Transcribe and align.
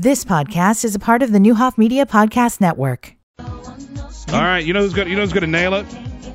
This 0.00 0.24
podcast 0.24 0.84
is 0.84 0.94
a 0.94 1.00
part 1.00 1.24
of 1.24 1.32
the 1.32 1.40
Neuhoff 1.40 1.76
Media 1.76 2.06
Podcast 2.06 2.60
Network. 2.60 3.16
All 3.40 3.46
right, 4.28 4.64
you 4.64 4.72
know 4.72 4.80
who's 4.82 4.94
going 4.94 5.08
you 5.08 5.16
know 5.16 5.22
who's 5.22 5.32
going 5.32 5.40
to 5.40 5.48
nail 5.50 5.74
it? 5.74 5.86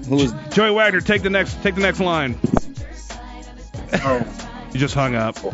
Who 0.10 0.20
is? 0.20 0.34
Joey 0.52 0.72
Wagner, 0.72 1.00
take 1.00 1.22
the 1.24 1.30
next 1.30 1.64
take 1.64 1.76
the 1.76 1.80
next 1.80 2.02
line. 2.02 2.38
Oh, 3.94 4.22
You 4.74 4.80
just 4.82 4.94
hung 4.96 5.16
up. 5.16 5.38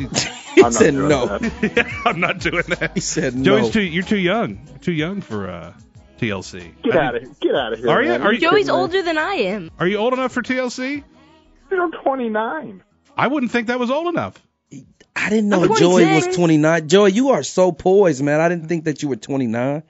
He 0.55 0.61
not 0.63 0.73
said 0.73 0.95
no. 0.95 1.27
that. 1.27 2.01
I'm 2.05 2.19
not 2.19 2.39
doing 2.39 2.63
that. 2.79 2.93
He 2.95 2.99
said 3.01 3.33
Joey's 3.43 3.65
no. 3.65 3.69
too 3.69 3.81
you're 3.83 4.02
too 4.02 4.18
young. 4.18 4.68
Too 4.82 4.91
young 4.91 5.21
for 5.21 5.48
uh, 5.48 5.73
TLC. 6.20 6.82
get 6.82 6.96
I 6.98 7.05
out 7.05 7.14
mean, 7.14 7.23
of 7.23 7.30
here! 7.30 7.36
Get 7.52 7.55
out 7.55 7.73
of 7.73 7.80
here! 7.80 7.89
Are 7.91 8.02
you? 8.02 8.10
man. 8.10 8.23
Are 8.23 8.34
you- 8.34 8.39
Joey's 8.39 8.70
older 8.70 9.04
than 9.04 9.20
I 9.20 9.34
am. 9.36 9.70
Are 9.78 9.86
you 9.86 9.98
old 9.98 10.14
enough 10.14 10.32
for 10.32 10.41
TLC? 10.41 11.04
You're 11.70 11.91
29. 11.91 12.84
I 13.16 13.28
wouldn't 13.28 13.52
think 13.52 13.68
that 13.68 13.78
was 13.80 13.91
old 13.91 14.07
enough. 14.07 14.41
I 15.25 15.29
didn't 15.29 15.49
know 15.49 15.63
I'm 15.63 15.70
was 15.70 16.35
29. 16.35 16.88
Joy, 16.88 17.05
you 17.07 17.29
are 17.29 17.43
so 17.43 17.71
poised, 17.71 18.23
man. 18.23 18.39
I 18.39 18.49
didn't 18.49 18.67
think 18.67 18.85
that 18.85 19.02
you 19.04 19.09
were 19.09 19.15
29. 19.15 19.84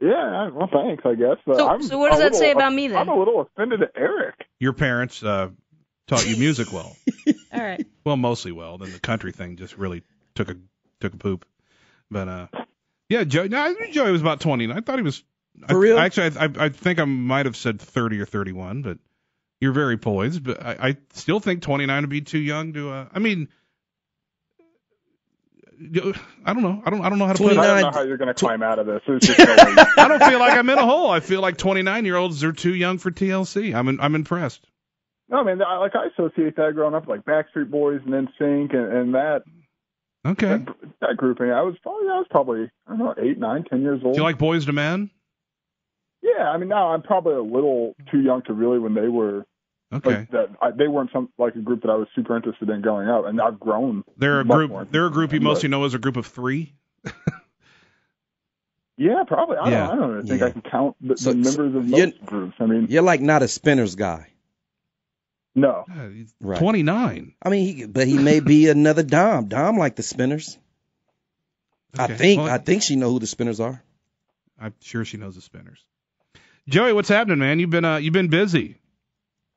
Yeah, 0.00 0.50
well, 0.50 0.68
thanks, 0.72 1.04
I 1.06 1.14
guess. 1.14 1.36
But 1.46 1.56
So- 1.58 1.68
I'm 1.68 1.82
so 1.82 1.98
what 1.98 2.10
does 2.10 2.20
a 2.20 2.24
that 2.24 2.34
say 2.34 2.48
little- 2.48 2.60
about 2.62 2.72
me, 2.72 2.88
then? 2.88 2.98
I'm 2.98 3.08
a 3.08 3.16
little 3.18 3.40
offended 3.40 3.82
at 3.82 3.92
Eric. 3.94 4.34
Your 4.58 4.72
parents 4.72 5.22
uh, 5.22 5.50
taught 6.08 6.26
you 6.28 6.36
music 6.36 6.72
well. 6.72 6.96
All 7.52 7.60
right. 7.60 7.86
Well, 8.04 8.16
mostly 8.16 8.50
well. 8.52 8.78
Then 8.78 8.92
the 8.92 8.98
country 9.00 9.30
thing 9.32 9.56
just 9.56 9.76
really 9.78 10.02
took 10.34 10.48
a 10.48 10.56
took 11.00 11.14
a 11.14 11.16
poop. 11.16 11.44
But 12.10 12.28
uh, 12.28 12.46
yeah, 13.08 13.24
Joey. 13.24 13.48
No, 13.48 13.58
I 13.60 13.68
knew 13.72 13.92
Joey 13.92 14.10
was 14.12 14.20
about 14.20 14.40
29. 14.40 14.76
I 14.76 14.80
thought 14.80 14.98
he 14.98 15.02
was. 15.04 15.22
For 15.68 15.74
I, 15.76 15.78
real? 15.78 15.98
Actually, 15.98 16.36
I, 16.38 16.44
I, 16.44 16.50
I 16.64 16.68
think 16.70 16.98
I 16.98 17.04
might 17.04 17.46
have 17.46 17.56
said 17.56 17.80
30 17.80 18.20
or 18.20 18.26
31, 18.26 18.82
but 18.82 18.98
you're 19.60 19.72
very 19.72 19.98
poised. 19.98 20.42
But 20.42 20.62
I, 20.64 20.76
I 20.88 20.96
still 21.12 21.38
think 21.38 21.62
29 21.62 22.02
would 22.02 22.10
be 22.10 22.22
too 22.22 22.38
young 22.38 22.72
to. 22.72 22.90
Uh, 22.90 23.08
I 23.12 23.18
mean, 23.20 23.48
I 26.44 26.52
don't 26.52 26.62
know. 26.62 26.82
I 26.84 26.90
don't. 26.90 27.02
I 27.04 27.08
don't 27.08 27.18
know 27.18 27.26
how 27.26 27.32
to 27.32 27.42
put 27.42 27.52
it. 27.52 27.58
I 27.58 27.66
don't 27.66 27.80
know 27.80 27.90
how 27.90 28.02
you're 28.02 28.16
going 28.16 28.28
to 28.28 28.34
climb 28.34 28.62
out 28.62 28.78
of 28.78 28.86
this. 28.86 29.00
Just. 29.06 29.40
I 29.40 30.08
don't 30.08 30.22
feel 30.22 30.38
like 30.38 30.56
I'm 30.56 30.68
in 30.70 30.78
a 30.78 30.86
hole. 30.86 31.10
I 31.10 31.20
feel 31.20 31.40
like 31.40 31.56
29 31.56 32.04
year 32.04 32.16
olds 32.16 32.44
are 32.44 32.52
too 32.52 32.74
young 32.74 32.98
for 32.98 33.10
TLC. 33.10 33.74
I'm 33.74 33.88
in, 33.88 34.00
I'm 34.00 34.14
impressed. 34.14 34.66
No, 35.28 35.42
man. 35.44 35.62
I, 35.62 35.78
like 35.78 35.92
I 35.94 36.06
associate 36.06 36.56
that 36.56 36.74
growing 36.74 36.94
up, 36.94 37.08
like 37.08 37.24
Backstreet 37.24 37.70
Boys 37.70 38.00
and 38.04 38.12
NSYNC 38.12 38.74
and, 38.74 38.92
and 38.92 39.14
that 39.14 39.42
Okay. 40.24 40.46
that, 40.46 40.68
that 41.00 41.16
grouping. 41.16 41.50
I 41.50 41.62
was 41.62 41.74
probably 41.82 42.08
I 42.08 42.18
was 42.18 42.26
probably 42.30 42.70
I 42.86 42.90
don't 42.90 42.98
know 42.98 43.14
eight, 43.18 43.38
nine, 43.38 43.64
ten 43.64 43.82
years 43.82 44.00
old. 44.04 44.14
Do 44.14 44.20
you 44.20 44.24
like 44.24 44.38
Boyz 44.38 44.66
II 44.68 44.74
Men? 44.74 45.10
yeah, 46.22 46.48
I 46.48 46.56
mean 46.58 46.68
now 46.68 46.92
I'm 46.92 47.02
probably 47.02 47.34
a 47.34 47.42
little 47.42 47.94
too 48.10 48.20
young 48.20 48.42
to 48.42 48.52
really 48.52 48.78
when 48.78 48.94
they 48.94 49.08
were 49.08 49.44
Okay. 49.92 50.10
like 50.20 50.30
that. 50.30 50.48
I, 50.62 50.70
they 50.70 50.88
weren't 50.88 51.10
some 51.12 51.28
like 51.38 51.54
a 51.54 51.58
group 51.60 51.82
that 51.82 51.90
I 51.90 51.94
was 51.96 52.08
super 52.14 52.36
interested 52.36 52.68
in 52.70 52.80
growing 52.80 53.08
up, 53.08 53.26
and 53.26 53.40
I've 53.40 53.60
grown. 53.60 54.04
They're 54.16 54.40
a 54.40 54.44
much 54.44 54.54
group. 54.56 54.70
more. 54.70 54.84
They're 54.90 55.06
a 55.06 55.10
group 55.10 55.32
you 55.32 55.40
But- 55.40 55.44
mostly 55.44 55.68
know 55.68 55.84
as 55.84 55.94
a 55.94 55.98
group 55.98 56.16
of 56.16 56.26
three. 56.26 56.72
Yeah, 58.98 59.24
probably. 59.26 59.56
I 59.56 59.70
Yeah. 59.70 59.86
don't. 59.86 59.90
I 59.90 59.96
don't 60.00 60.10
even 60.18 60.26
think 60.26 60.40
Yeah. 60.40 60.46
I 60.46 60.50
can 60.50 60.62
count 60.62 60.96
the, 61.00 61.16
So- 61.16 61.32
the 61.32 61.44
so 61.44 61.62
members 61.62 61.76
of 61.82 61.88
you- 61.88 62.06
most 62.06 62.24
groups. 62.26 62.54
I 62.60 62.66
mean, 62.66 62.86
You're 62.90 63.02
like 63.02 63.20
not 63.20 63.42
a 63.42 63.48
spinners 63.48 63.94
guy. 63.94 64.28
no. 65.54 65.84
Yeah, 65.88 66.08
he's 66.10 66.34
Right. 66.40 66.58
29. 66.58 67.34
I 67.42 67.48
mean, 67.48 67.76
he, 67.76 67.86
but 67.86 68.06
he 68.06 68.18
may 68.18 68.40
be 68.40 68.68
another 68.70 69.02
Dom. 69.02 69.48
Dom 69.48 69.76
like 69.78 69.96
the 69.96 70.02
spinners. 70.02 70.58
I 71.98 72.06
think. 72.06 72.40
Well, 72.42 72.50
I 72.50 72.58
think 72.58 72.82
she 72.82 72.96
know 72.96 73.10
who 73.10 73.18
the 73.18 73.26
spinners 73.26 73.60
are. 73.60 73.82
I'm 74.58 74.74
sure 74.80 75.04
she 75.04 75.16
knows 75.18 75.34
the 75.34 75.42
spinners. 75.42 75.84
Joey, 76.68 76.92
what's 76.92 77.08
happening, 77.08 77.38
man? 77.40 77.58
You've 77.58 77.70
been 77.70 77.84
uh, 77.84 77.96
you've 77.96 78.12
been 78.14 78.28
busy. 78.28 78.78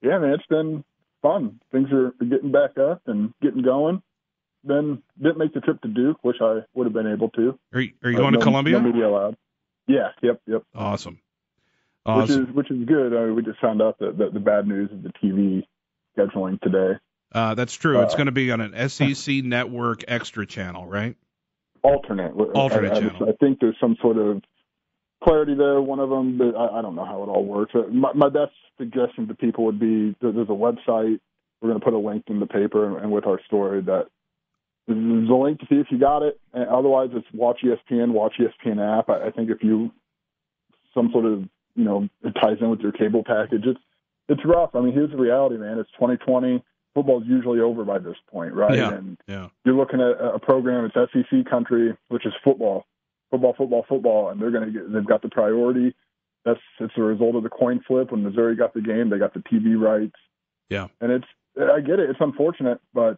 Yeah, 0.01 0.19
man, 0.19 0.31
it's 0.31 0.45
been 0.47 0.83
fun. 1.21 1.59
Things 1.71 1.89
are 1.91 2.11
getting 2.23 2.51
back 2.51 2.77
up 2.77 3.01
and 3.07 3.33
getting 3.41 3.63
going. 3.63 4.01
Then 4.63 5.01
didn't 5.17 5.37
make 5.37 5.53
the 5.53 5.61
trip 5.61 5.81
to 5.81 5.87
Duke, 5.87 6.17
which 6.23 6.37
I 6.41 6.61
would 6.73 6.85
have 6.85 6.93
been 6.93 7.11
able 7.11 7.29
to. 7.31 7.57
Are 7.73 7.81
you, 7.81 7.91
are 8.03 8.09
you 8.09 8.17
Uh, 8.17 8.21
going 8.21 8.33
no- 8.33 8.39
to 8.39 8.43
Columbia? 8.43 8.79
No 8.79 8.87
media 8.91 9.07
allowed. 9.07 9.37
Yeah, 9.87 10.09
yep, 10.23 10.41
yep. 10.47 10.63
Awesome. 10.73 11.19
Which 12.07 12.29
is 12.29 12.47
which 12.53 12.69
is 12.69 12.85
good. 12.85 13.15
I 13.15 13.25
mean, 13.25 13.35
we 13.35 13.41
just 13.41 13.59
found 13.59 13.81
out 13.81 13.97
that, 13.99 14.17
that 14.19 14.33
the 14.33 14.39
bad 14.39 14.67
news 14.67 14.91
of 14.91 15.01
the 15.01 15.11
TV 15.23 15.63
scheduling 16.15 16.61
today. 16.61 16.99
Uh, 17.31 17.55
that's 17.55 17.73
true. 17.73 17.99
it's 18.01 18.13
uh, 18.13 18.17
going 18.17 18.27
to 18.27 18.31
be 18.31 18.51
on 18.51 18.61
an 18.61 18.89
SEC 18.89 19.43
network 19.43 20.03
extra 20.07 20.45
channel, 20.45 20.85
right? 20.85 21.15
Alternate. 21.81 22.33
Alternate 22.53 22.93
I, 22.93 22.95
I, 22.95 22.99
channel. 22.99 23.29
I 23.29 23.31
think 23.39 23.59
there's 23.59 23.75
some 23.81 23.97
sort 24.01 24.17
of 24.17 24.41
clarity 25.25 25.55
there. 25.55 25.81
One 25.81 25.99
of 25.99 26.09
them, 26.09 26.37
but 26.37 26.55
I, 26.55 26.79
I 26.79 26.81
don't 26.81 26.95
know 26.95 27.05
how 27.05 27.23
it 27.23 27.27
all 27.27 27.43
works. 27.45 27.73
My, 27.91 28.13
my 28.13 28.29
best 28.29 28.51
suggestion 28.77 29.27
to 29.27 29.33
people 29.35 29.65
would 29.65 29.79
be 29.79 30.15
there- 30.21 30.31
there's 30.31 30.49
a 30.49 30.51
website. 30.51 31.19
We're 31.61 31.69
going 31.69 31.79
to 31.79 31.83
put 31.85 31.93
a 31.93 31.97
link 31.97 32.25
in 32.27 32.39
the 32.39 32.45
paper 32.45 32.85
and, 32.87 32.97
and 33.03 33.11
with 33.11 33.25
our 33.25 33.39
story 33.47 33.81
that 33.83 34.07
there's 34.87 35.29
a 35.29 35.33
link 35.33 35.59
to 35.61 35.65
see 35.67 35.75
if 35.75 35.87
you 35.89 35.97
got 35.97 36.21
it. 36.21 36.39
And 36.53 36.67
otherwise, 36.69 37.09
it's 37.13 37.25
watch 37.33 37.61
ESPN, 37.63 38.11
watch 38.11 38.33
ESPN 38.39 38.77
app. 38.99 39.09
I, 39.09 39.27
I 39.27 39.31
think 39.31 39.49
if 39.49 39.63
you 39.63 39.91
some 40.93 41.09
sort 41.11 41.25
of 41.25 41.39
you 41.75 41.83
know 41.83 42.07
it 42.23 42.33
ties 42.41 42.57
in 42.61 42.69
with 42.69 42.81
your 42.81 42.91
cable 42.91 43.23
package, 43.25 43.63
it's 43.65 43.79
it's 44.29 44.41
rough. 44.45 44.75
I 44.75 44.81
mean, 44.81 44.93
here's 44.93 45.11
the 45.11 45.17
reality, 45.17 45.57
man. 45.57 45.79
It's 45.79 45.89
2020. 45.91 46.63
Football's 46.93 47.23
usually 47.27 47.59
over 47.59 47.83
by 47.83 47.97
this 47.99 48.15
point, 48.31 48.53
right? 48.53 48.75
Yeah. 48.77 48.93
And 48.93 49.17
Yeah. 49.27 49.47
you're 49.65 49.75
looking 49.75 49.99
at 50.01 50.11
a 50.21 50.39
program. 50.39 50.85
It's 50.85 50.95
SEC 51.11 51.45
country, 51.49 51.95
which 52.07 52.25
is 52.25 52.33
football, 52.43 52.85
football, 53.35 53.53
football, 53.57 53.85
football, 53.87 54.29
and 54.29 54.41
they're 54.41 54.51
going 54.51 54.65
to 54.65 54.71
get. 54.71 54.93
They've 54.93 55.05
got 55.05 55.21
the 55.21 55.29
priority. 55.29 55.95
That's 56.45 56.59
it's 56.79 56.93
a 56.97 57.01
result 57.01 57.35
of 57.35 57.43
the 57.43 57.49
coin 57.49 57.81
flip 57.87 58.11
when 58.11 58.23
Missouri 58.23 58.55
got 58.55 58.73
the 58.73 58.81
game. 58.81 59.09
They 59.09 59.17
got 59.17 59.33
the 59.33 59.41
TV 59.41 59.79
rights. 59.79 60.15
Yeah. 60.69 60.87
and 60.99 61.11
it's 61.11 61.25
I 61.57 61.81
get 61.81 61.99
it. 61.99 62.09
It's 62.09 62.19
unfortunate, 62.19 62.79
but 62.93 63.17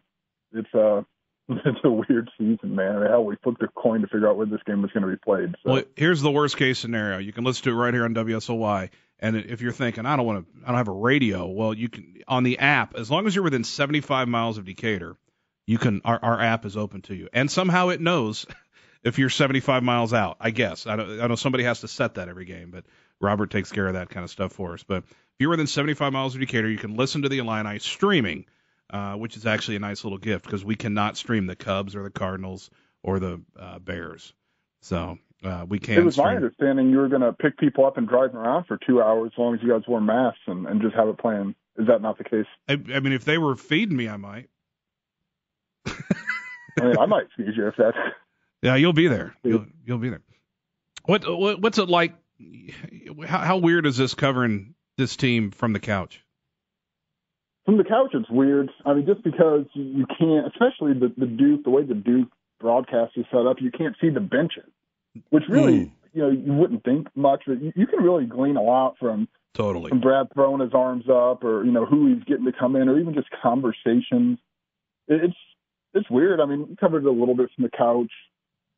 it's 0.51 0.73
uh 0.73 1.01
it's 1.49 1.79
a 1.83 1.89
weird 1.89 2.29
season, 2.37 2.75
man. 2.75 2.97
I 2.97 2.99
mean, 2.99 3.09
hell, 3.09 3.23
we 3.23 3.35
flipped 3.41 3.63
a 3.63 3.67
coin 3.69 4.01
to 4.01 4.07
figure 4.07 4.27
out 4.27 4.37
where 4.37 4.45
this 4.45 4.59
game 4.65 4.81
was 4.81 4.91
going 4.91 5.03
to 5.03 5.09
be 5.09 5.17
played. 5.17 5.55
So 5.63 5.71
Well, 5.71 5.83
here's 5.95 6.21
the 6.21 6.31
worst 6.31 6.57
case 6.57 6.79
scenario. 6.79 7.19
You 7.19 7.31
can 7.31 7.45
listen 7.45 7.63
to 7.65 7.69
it 7.71 7.73
right 7.73 7.93
here 7.93 8.03
on 8.03 8.13
WSOY. 8.13 8.89
And 9.19 9.35
if 9.35 9.61
you're 9.61 9.71
thinking, 9.71 10.05
I 10.05 10.15
don't 10.15 10.25
want 10.25 10.45
to, 10.45 10.63
I 10.63 10.67
don't 10.67 10.77
have 10.77 10.89
a 10.89 10.91
radio. 10.91 11.47
Well, 11.47 11.73
you 11.73 11.89
can 11.89 12.21
on 12.27 12.43
the 12.43 12.59
app. 12.59 12.95
As 12.95 13.09
long 13.09 13.27
as 13.27 13.33
you're 13.33 13.43
within 13.43 13.63
75 13.63 14.27
miles 14.27 14.57
of 14.57 14.65
Decatur, 14.65 15.15
you 15.65 15.77
can. 15.77 16.01
Our, 16.05 16.19
our 16.21 16.41
app 16.41 16.65
is 16.65 16.77
open 16.77 17.01
to 17.03 17.15
you, 17.15 17.29
and 17.33 17.49
somehow 17.49 17.89
it 17.89 18.01
knows 18.01 18.45
if 19.07 19.17
you're 19.19 19.29
75 19.29 19.83
miles 19.83 20.13
out. 20.13 20.37
I 20.39 20.51
guess 20.51 20.85
I 20.85 20.95
don't. 20.95 21.21
I 21.21 21.27
know 21.27 21.35
somebody 21.35 21.63
has 21.63 21.81
to 21.81 21.87
set 21.87 22.15
that 22.15 22.27
every 22.29 22.45
game, 22.45 22.71
but 22.71 22.83
Robert 23.19 23.49
takes 23.49 23.71
care 23.71 23.87
of 23.87 23.93
that 23.93 24.09
kind 24.09 24.23
of 24.23 24.29
stuff 24.29 24.53
for 24.53 24.73
us. 24.73 24.83
But 24.83 25.03
if 25.03 25.13
you're 25.39 25.49
within 25.49 25.67
75 25.67 26.13
miles 26.13 26.35
of 26.35 26.41
Decatur, 26.41 26.69
you 26.69 26.77
can 26.77 26.95
listen 26.95 27.23
to 27.23 27.29
the 27.29 27.39
Illini 27.39 27.79
streaming, 27.79 28.45
uh, 28.89 29.13
which 29.13 29.37
is 29.37 29.45
actually 29.45 29.77
a 29.77 29.79
nice 29.79 30.03
little 30.03 30.17
gift 30.17 30.45
because 30.45 30.63
we 30.63 30.75
cannot 30.75 31.17
stream 31.17 31.45
the 31.47 31.55
Cubs 31.55 31.95
or 31.95 32.03
the 32.03 32.09
Cardinals 32.09 32.69
or 33.01 33.19
the 33.19 33.41
uh, 33.57 33.79
Bears. 33.79 34.33
So 34.81 35.17
uh, 35.43 35.65
we 35.67 35.79
can. 35.79 35.97
it 35.97 36.05
was 36.05 36.17
my 36.17 36.35
understanding 36.35 36.89
you 36.89 36.97
were 36.97 37.09
going 37.09 37.21
to 37.21 37.33
pick 37.33 37.57
people 37.57 37.85
up 37.85 37.97
and 37.97 38.07
drive 38.07 38.33
them 38.33 38.41
around 38.41 38.65
for 38.65 38.77
two 38.85 39.01
hours 39.01 39.31
as 39.33 39.39
long 39.39 39.55
as 39.55 39.61
you 39.63 39.69
guys 39.69 39.83
wore 39.87 40.01
masks 40.01 40.41
and, 40.47 40.67
and 40.67 40.81
just 40.81 40.95
have 40.95 41.07
it 41.07 41.17
playing. 41.17 41.55
Is 41.77 41.87
that 41.87 42.01
not 42.01 42.17
the 42.17 42.23
case? 42.23 42.45
I, 42.67 42.73
I 42.93 42.99
mean, 42.99 43.13
if 43.13 43.23
they 43.23 43.37
were 43.37 43.55
feeding 43.55 43.95
me, 43.95 44.09
I 44.09 44.17
might. 44.17 44.49
I 45.85 46.83
mean, 46.83 46.97
I 46.97 47.05
might 47.05 47.27
feed 47.35 47.55
you 47.55 47.67
if 47.67 47.75
that's. 47.77 47.97
Yeah, 48.67 48.75
you'll 48.75 48.91
be 48.93 49.07
there. 49.07 49.33
You'll 49.43 49.65
you'll 49.85 49.97
be 49.97 50.09
there. 50.09 50.21
What, 51.05 51.23
what 51.25 51.61
what's 51.61 51.77
it 51.77 51.87
like? 51.87 52.13
How, 53.25 53.37
how 53.39 53.57
weird 53.57 53.85
is 53.85 53.95
this 53.95 54.13
covering 54.13 54.75
this 54.97 55.15
team 55.15 55.51
from 55.51 55.71
the 55.71 55.79
couch? 55.79 56.21
From 57.65 57.77
the 57.77 57.85
couch, 57.85 58.11
it's 58.13 58.29
weird. 58.29 58.69
I 58.85 58.93
mean, 58.93 59.05
just 59.05 59.23
because 59.23 59.65
you 59.73 60.05
can't, 60.19 60.47
especially 60.47 60.93
the, 60.99 61.13
the 61.17 61.25
Duke, 61.25 61.63
the 61.63 61.69
way 61.69 61.83
the 61.83 61.93
Duke 61.95 62.27
broadcast 62.59 63.13
is 63.15 63.25
set 63.31 63.45
up, 63.45 63.57
you 63.61 63.71
can't 63.71 63.95
see 64.01 64.09
the 64.09 64.19
benches, 64.19 64.69
which 65.29 65.43
really, 65.49 65.85
Hmm. 65.85 65.89
you 66.13 66.21
know, 66.23 66.29
you 66.29 66.53
wouldn't 66.53 66.83
think 66.83 67.07
much, 67.15 67.43
but 67.47 67.61
you, 67.61 67.71
you 67.75 67.87
can 67.87 68.03
really 68.03 68.25
glean 68.25 68.57
a 68.57 68.61
lot 68.61 68.95
from, 68.99 69.27
Totally. 69.53 69.89
from 69.89 69.99
Brad 70.01 70.27
throwing 70.33 70.61
his 70.61 70.73
arms 70.73 71.05
up 71.09 71.43
or, 71.43 71.63
you 71.65 71.71
know, 71.71 71.85
who 71.85 72.13
he's 72.13 72.23
getting 72.25 72.45
to 72.45 72.51
come 72.53 72.75
in 72.75 72.87
or 72.89 72.99
even 72.99 73.13
just 73.13 73.27
conversations. 73.41 74.39
It, 75.07 75.23
it's, 75.25 75.37
it's 75.93 76.09
weird. 76.09 76.39
I 76.41 76.45
mean, 76.45 76.67
we 76.69 76.75
covered 76.77 77.03
it 77.05 77.07
a 77.07 77.11
little 77.11 77.35
bit 77.35 77.49
from 77.55 77.63
the 77.63 77.71
couch, 77.77 78.11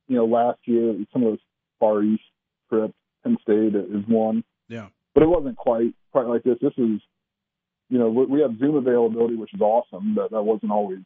you 0.10 0.16
know, 0.18 0.26
last 0.26 0.60
year, 0.66 0.94
some 1.14 1.24
of 1.24 1.30
those 1.32 1.40
Far 1.80 2.04
East 2.04 2.24
trips, 2.70 2.94
Penn 3.24 3.38
State 3.42 3.74
is 3.76 4.06
one 4.08 4.44
Yeah. 4.68 4.88
but 5.14 5.24
it 5.24 5.30
wasn't 5.30 5.56
quite 5.56 5.94
quite 6.12 6.28
like 6.28 6.44
this. 6.44 6.58
This 6.62 6.74
is, 6.78 7.00
you 7.90 7.98
know, 7.98 8.10
we 8.10 8.42
have 8.42 8.58
Zoom 8.60 8.76
availability, 8.76 9.36
which 9.36 9.54
is 9.54 9.62
awesome. 9.62 10.16
That 10.16 10.32
that 10.32 10.44
wasn't 10.44 10.72
always, 10.72 11.00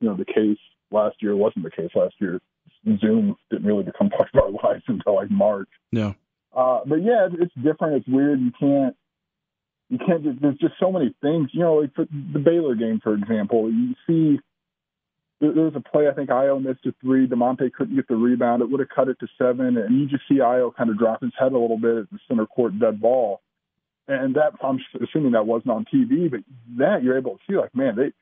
you 0.00 0.08
know, 0.08 0.16
the 0.16 0.24
case 0.24 0.58
last 0.90 1.16
year. 1.20 1.32
It 1.32 1.36
wasn't 1.36 1.64
the 1.64 1.70
case 1.70 1.90
last 1.94 2.14
year. 2.20 2.40
Zoom 3.00 3.36
didn't 3.50 3.66
really 3.66 3.82
become 3.84 4.08
part 4.16 4.30
of 4.32 4.40
our 4.42 4.50
lives 4.72 4.84
until 4.88 5.16
like 5.16 5.30
March. 5.30 5.68
Yeah. 5.92 6.12
Uh, 6.56 6.80
but 6.86 7.02
yeah, 7.02 7.26
it's- 7.26 7.38
it's 7.42 7.54
different. 7.64 7.96
It's 7.96 8.08
weird. 8.08 8.40
You 8.40 8.50
can't, 8.58 8.96
you 9.88 9.98
can't. 9.98 10.40
There's 10.40 10.56
just 10.58 10.74
so 10.80 10.90
many 10.90 11.14
things. 11.20 11.50
You 11.52 11.60
know, 11.60 11.74
like 11.76 11.94
for 11.94 12.06
the 12.32 12.38
Baylor 12.38 12.74
game, 12.74 13.00
for 13.02 13.14
example, 13.14 13.70
you 13.70 13.94
see. 14.06 14.40
There 15.40 15.50
was 15.52 15.72
a 15.74 15.80
play 15.80 16.06
I 16.06 16.12
think 16.12 16.28
Ayo 16.28 16.62
missed 16.62 16.84
a 16.84 16.94
three. 17.00 17.26
Da'Monte 17.26 17.72
couldn't 17.72 17.96
get 17.96 18.08
the 18.08 18.16
rebound. 18.16 18.60
It 18.60 18.70
would 18.70 18.80
have 18.80 18.90
cut 18.90 19.08
it 19.08 19.18
to 19.20 19.26
seven, 19.38 19.78
and 19.78 19.98
you 19.98 20.06
just 20.06 20.24
see 20.28 20.36
Ayo 20.36 20.74
kind 20.74 20.90
of 20.90 20.98
drop 20.98 21.22
his 21.22 21.32
head 21.38 21.52
a 21.52 21.58
little 21.58 21.78
bit 21.78 21.96
at 21.96 22.10
the 22.10 22.18
center 22.28 22.46
court 22.46 22.78
dead 22.78 23.00
ball. 23.00 23.40
And 24.06 24.34
that 24.34 24.52
I'm 24.62 24.80
assuming 25.02 25.32
that 25.32 25.46
wasn't 25.46 25.70
on 25.70 25.86
TV, 25.92 26.30
but 26.30 26.40
that 26.78 27.02
you're 27.02 27.16
able 27.16 27.36
to 27.36 27.38
see 27.48 27.56
like, 27.56 27.74
man, 27.74 27.96
they 27.96 28.12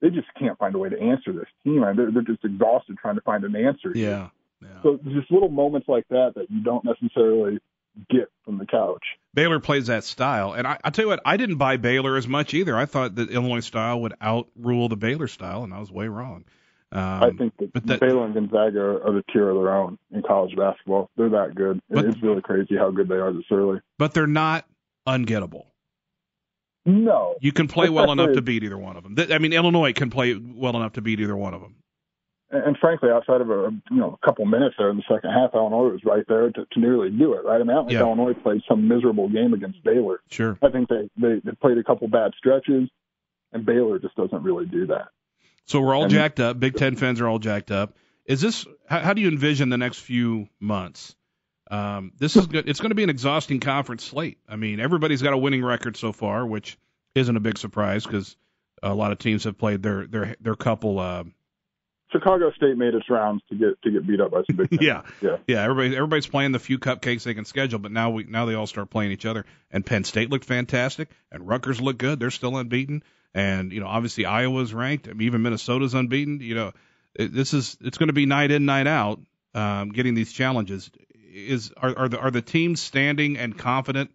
they 0.00 0.14
just 0.14 0.26
can't 0.38 0.58
find 0.58 0.74
a 0.74 0.78
way 0.78 0.88
to 0.88 1.00
answer 1.00 1.32
this 1.32 1.46
team. 1.62 1.80
They're, 1.80 2.10
they're 2.10 2.22
just 2.22 2.44
exhausted 2.44 2.98
trying 2.98 3.14
to 3.16 3.20
find 3.20 3.44
an 3.44 3.54
answer. 3.54 3.92
Yeah. 3.94 4.28
Yeah. 4.60 4.82
So 4.82 4.98
just 5.04 5.30
little 5.30 5.48
moments 5.48 5.88
like 5.88 6.08
that 6.08 6.32
that 6.36 6.50
you 6.50 6.62
don't 6.62 6.84
necessarily 6.84 7.58
get 8.10 8.30
from 8.44 8.58
the 8.58 8.66
couch. 8.66 9.02
Baylor 9.34 9.60
plays 9.60 9.86
that 9.86 10.04
style, 10.04 10.52
and 10.52 10.66
I, 10.66 10.78
I 10.82 10.90
tell 10.90 11.04
you 11.04 11.08
what, 11.08 11.20
I 11.24 11.36
didn't 11.36 11.56
buy 11.56 11.76
Baylor 11.76 12.16
as 12.16 12.26
much 12.26 12.54
either. 12.54 12.76
I 12.76 12.86
thought 12.86 13.14
that 13.16 13.30
Illinois 13.30 13.60
style 13.60 14.00
would 14.02 14.14
outrule 14.20 14.88
the 14.88 14.96
Baylor 14.96 15.28
style, 15.28 15.64
and 15.64 15.72
I 15.72 15.80
was 15.80 15.90
way 15.90 16.08
wrong. 16.08 16.44
Um, 16.94 17.22
I 17.24 17.30
think 17.32 17.52
that, 17.58 17.72
but 17.72 17.86
that- 17.86 18.00
Baylor 18.00 18.24
and 18.24 18.34
Gonzaga 18.34 18.80
are, 18.80 19.02
are 19.08 19.12
the 19.12 19.24
tier 19.32 19.48
of 19.50 19.56
their 19.56 19.74
own 19.74 19.98
in 20.12 20.22
college 20.22 20.54
basketball. 20.56 21.10
They're 21.16 21.28
that 21.30 21.54
good. 21.54 21.80
But- 21.90 22.04
it's 22.04 22.22
really 22.22 22.40
crazy 22.42 22.76
how 22.76 22.90
good 22.90 23.08
they 23.08 23.16
are 23.16 23.32
this 23.32 23.44
early. 23.50 23.80
but 23.98 24.14
they're 24.14 24.26
not 24.28 24.64
ungettable. 25.06 25.64
No, 26.86 27.36
You 27.40 27.50
can 27.52 27.66
play 27.66 27.88
well 27.88 28.12
enough 28.12 28.34
to 28.34 28.42
beat 28.42 28.62
either 28.62 28.76
one 28.76 28.96
of 28.98 29.02
them. 29.04 29.16
I 29.32 29.38
mean, 29.38 29.54
Illinois 29.54 29.94
can 29.94 30.10
play 30.10 30.34
well 30.34 30.76
enough 30.76 30.92
to 30.94 31.00
beat 31.00 31.18
either 31.18 31.34
one 31.36 31.54
of 31.54 31.62
them. 31.62 31.76
and, 32.50 32.62
and 32.62 32.78
frankly, 32.78 33.08
outside 33.10 33.40
of 33.40 33.48
a 33.50 33.70
you 33.90 33.96
know 33.96 34.18
a 34.22 34.26
couple 34.26 34.44
minutes 34.44 34.74
there 34.78 34.90
in 34.90 34.98
the 34.98 35.02
second 35.10 35.30
half, 35.30 35.54
Illinois 35.54 35.88
was 35.92 36.04
right 36.04 36.24
there 36.28 36.50
to, 36.50 36.66
to 36.72 36.78
nearly 36.80 37.08
do 37.10 37.32
it. 37.32 37.42
Right? 37.44 37.56
I 37.56 37.58
mean, 37.60 37.70
I 37.70 37.74
don't 37.74 37.86
think 37.86 37.94
Yeah. 37.98 38.04
Illinois 38.06 38.34
played 38.34 38.60
some 38.68 38.86
miserable 38.86 39.30
game 39.30 39.54
against 39.54 39.82
Baylor. 39.82 40.20
Sure. 40.30 40.58
I 40.62 40.68
think 40.68 40.90
they, 40.90 41.08
they 41.16 41.40
they 41.42 41.52
played 41.52 41.78
a 41.78 41.82
couple 41.84 42.06
bad 42.08 42.32
stretches, 42.36 42.90
and 43.54 43.64
Baylor 43.64 43.98
just 43.98 44.14
doesn't 44.16 44.42
really 44.42 44.66
do 44.66 44.86
that. 44.88 45.08
So 45.66 45.80
we're 45.80 45.94
all 45.94 46.04
And- 46.04 46.12
jacked 46.12 46.40
up. 46.40 46.58
Big 46.60 46.74
Ten 46.76 46.96
fans 46.96 47.20
are 47.20 47.28
all 47.28 47.38
jacked 47.38 47.70
up. 47.70 47.96
Is 48.26 48.40
this? 48.40 48.66
How, 48.88 49.00
how 49.00 49.12
do 49.14 49.20
you 49.22 49.28
envision 49.28 49.68
the 49.68 49.78
next 49.78 49.98
few 49.98 50.48
months? 50.60 51.14
Um, 51.70 52.12
this 52.18 52.36
is 52.36 52.46
good. 52.46 52.68
It's 52.68 52.80
going 52.80 52.90
to 52.90 52.94
be 52.94 53.02
an 53.04 53.10
exhausting 53.10 53.60
conference 53.60 54.04
slate. 54.04 54.38
I 54.48 54.56
mean, 54.56 54.80
everybody's 54.80 55.22
got 55.22 55.32
a 55.32 55.38
winning 55.38 55.64
record 55.64 55.96
so 55.96 56.12
far, 56.12 56.46
which 56.46 56.78
isn't 57.14 57.36
a 57.36 57.40
big 57.40 57.58
surprise 57.58 58.04
because 58.04 58.36
a 58.82 58.94
lot 58.94 59.12
of 59.12 59.18
teams 59.18 59.44
have 59.44 59.56
played 59.58 59.82
their 59.82 60.06
their 60.06 60.36
their 60.40 60.54
couple. 60.54 60.98
Uh, 60.98 61.24
Chicago 62.12 62.52
State 62.52 62.76
made 62.76 62.94
its 62.94 63.08
rounds 63.10 63.42
to 63.50 63.56
get 63.56 63.80
to 63.82 63.90
get 63.90 64.06
beat 64.06 64.20
up 64.20 64.30
by 64.30 64.42
some 64.46 64.56
big. 64.56 64.68
yeah, 64.82 65.02
Yeah. 65.20 65.36
yeah. 65.48 65.62
Everybody 65.64 65.96
everybody's 65.96 66.26
playing 66.26 66.52
the 66.52 66.58
few 66.58 66.78
cupcakes 66.78 67.24
they 67.24 67.34
can 67.34 67.44
schedule, 67.44 67.78
but 67.78 67.90
now 67.92 68.10
we 68.10 68.24
now 68.24 68.44
they 68.44 68.54
all 68.54 68.66
start 68.66 68.90
playing 68.90 69.10
each 69.12 69.26
other. 69.26 69.44
And 69.70 69.84
Penn 69.84 70.04
State 70.04 70.30
looked 70.30 70.44
fantastic, 70.44 71.08
and 71.32 71.46
Rutgers 71.48 71.80
looked 71.80 71.98
good. 71.98 72.20
They're 72.20 72.30
still 72.30 72.56
unbeaten, 72.56 73.02
and 73.34 73.72
you 73.72 73.80
know 73.80 73.86
obviously 73.86 74.24
Iowa's 74.24 74.72
ranked. 74.72 75.08
I 75.08 75.12
mean, 75.12 75.26
even 75.26 75.42
Minnesota's 75.42 75.94
unbeaten. 75.94 76.40
You 76.40 76.54
know, 76.54 76.72
it, 77.14 77.32
this 77.32 77.52
is 77.52 77.76
it's 77.80 77.98
going 77.98 78.08
to 78.08 78.14
be 78.14 78.26
night 78.26 78.50
in 78.50 78.64
night 78.64 78.86
out. 78.86 79.20
Um, 79.54 79.90
getting 79.90 80.14
these 80.14 80.32
challenges 80.32 80.90
is 81.32 81.72
are 81.76 81.96
are 81.96 82.08
the 82.08 82.18
are 82.18 82.30
the 82.30 82.42
teams 82.42 82.80
standing 82.80 83.36
and 83.36 83.56
confident? 83.56 84.14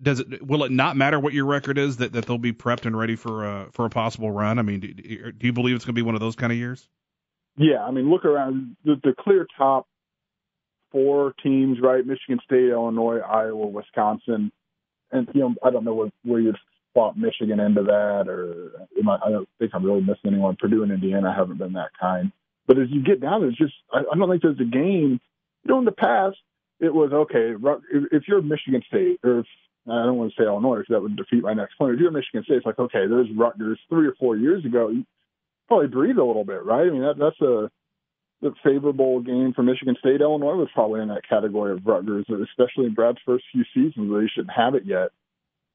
Does 0.00 0.20
it 0.20 0.46
will 0.46 0.64
it 0.64 0.72
not 0.72 0.96
matter 0.96 1.18
what 1.18 1.32
your 1.32 1.46
record 1.46 1.78
is 1.78 1.98
that, 1.98 2.12
that 2.12 2.26
they'll 2.26 2.38
be 2.38 2.52
prepped 2.52 2.86
and 2.86 2.96
ready 2.96 3.16
for 3.16 3.46
a 3.46 3.68
for 3.72 3.86
a 3.86 3.90
possible 3.90 4.30
run? 4.30 4.58
I 4.58 4.62
mean, 4.62 4.80
do, 4.80 4.92
do 5.32 5.46
you 5.46 5.52
believe 5.52 5.76
it's 5.76 5.84
going 5.84 5.94
to 5.94 5.98
be 5.98 6.02
one 6.02 6.14
of 6.14 6.20
those 6.20 6.36
kind 6.36 6.52
of 6.52 6.58
years? 6.58 6.88
Yeah, 7.56 7.84
I 7.84 7.90
mean, 7.90 8.10
look 8.10 8.24
around 8.24 8.76
the, 8.84 8.94
the 9.02 9.14
clear 9.18 9.46
top 9.58 9.86
four 10.90 11.34
teams, 11.42 11.78
right? 11.82 12.04
Michigan 12.04 12.40
State, 12.44 12.70
Illinois, 12.70 13.18
Iowa, 13.18 13.66
Wisconsin, 13.66 14.50
and 15.10 15.28
you 15.34 15.40
know, 15.40 15.54
I 15.62 15.70
don't 15.70 15.84
know 15.84 15.94
where, 15.94 16.10
where 16.24 16.40
you'd 16.40 16.56
Michigan 17.16 17.60
into 17.60 17.82
that, 17.82 18.28
or 18.28 18.72
I, 19.06 19.26
I 19.26 19.30
don't 19.30 19.48
think 19.58 19.72
I'm 19.74 19.84
really 19.84 20.00
missing 20.00 20.32
anyone. 20.32 20.56
Purdue 20.56 20.82
and 20.82 20.92
Indiana 20.92 21.34
haven't 21.34 21.58
been 21.58 21.74
that 21.74 21.90
kind. 21.98 22.32
But 22.66 22.78
as 22.78 22.88
you 22.90 23.02
get 23.02 23.20
down, 23.20 23.40
there, 23.40 23.50
it's 23.50 23.58
just 23.58 23.74
I, 23.92 24.00
I 24.00 24.16
don't 24.16 24.28
think 24.28 24.42
there's 24.42 24.60
a 24.60 24.64
game. 24.64 25.20
You 25.64 25.68
know, 25.68 25.78
in 25.78 25.84
the 25.84 25.92
past, 25.92 26.36
it 26.80 26.92
was 26.92 27.12
okay. 27.12 27.54
If, 27.92 28.04
if 28.12 28.22
you're 28.28 28.42
Michigan 28.42 28.82
State, 28.88 29.20
or 29.24 29.40
if, 29.40 29.46
I 29.88 30.04
don't 30.04 30.16
want 30.16 30.32
to 30.32 30.42
say 30.42 30.46
Illinois, 30.46 30.78
because 30.78 30.94
that 30.94 31.02
would 31.02 31.16
defeat 31.16 31.42
my 31.42 31.54
next 31.54 31.76
point. 31.76 31.94
If 31.94 32.00
you're 32.00 32.10
Michigan 32.10 32.44
State, 32.44 32.56
it's 32.56 32.66
like 32.66 32.78
okay, 32.78 33.06
there's 33.08 33.28
Rutgers 33.36 33.78
three 33.88 34.06
or 34.06 34.14
four 34.18 34.36
years 34.36 34.64
ago. 34.64 34.88
You 34.88 35.04
probably 35.68 35.88
breathe 35.88 36.18
a 36.18 36.24
little 36.24 36.44
bit, 36.44 36.64
right? 36.64 36.86
I 36.86 36.90
mean, 36.90 37.02
that, 37.02 37.18
that's 37.18 37.40
a 37.40 37.70
the 38.42 38.52
favorable 38.64 39.20
game 39.20 39.52
for 39.54 39.62
Michigan 39.62 39.96
State. 40.00 40.20
Illinois 40.20 40.56
was 40.56 40.68
probably 40.74 41.00
in 41.00 41.08
that 41.08 41.26
category 41.26 41.72
of 41.72 41.86
Rutgers, 41.86 42.26
especially 42.28 42.86
in 42.86 42.94
Brad's 42.94 43.18
first 43.24 43.44
few 43.52 43.64
seasons 43.72 44.10
where 44.10 44.20
he 44.20 44.28
shouldn't 44.28 44.54
have 44.54 44.74
it 44.74 44.84
yet. 44.84 45.10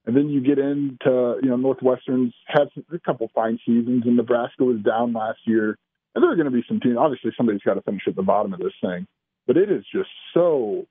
And 0.07 0.15
then 0.15 0.29
you 0.29 0.39
get 0.39 0.57
into, 0.57 1.35
you 1.43 1.49
know, 1.49 1.57
Northwestern's 1.57 2.33
had 2.47 2.69
a 2.93 2.97
couple 2.97 3.29
fine 3.35 3.59
seasons, 3.65 4.03
and 4.05 4.15
Nebraska 4.15 4.63
was 4.63 4.79
down 4.79 5.11
last 5.11 5.39
year. 5.45 5.77
And 6.15 6.23
there 6.23 6.31
are 6.31 6.35
going 6.35 6.45
to 6.45 6.51
be 6.51 6.63
some 6.65 6.79
teams. 6.79 6.95
Obviously, 6.97 7.31
somebody's 7.35 7.61
got 7.61 7.73
to 7.73 7.81
finish 7.81 8.03
at 8.07 8.15
the 8.15 8.23
bottom 8.23 8.53
of 8.53 8.59
this 8.59 8.71
thing, 8.81 9.05
but 9.45 9.57
it 9.57 9.69
is 9.69 9.83
just 9.93 10.09
so 10.33 10.87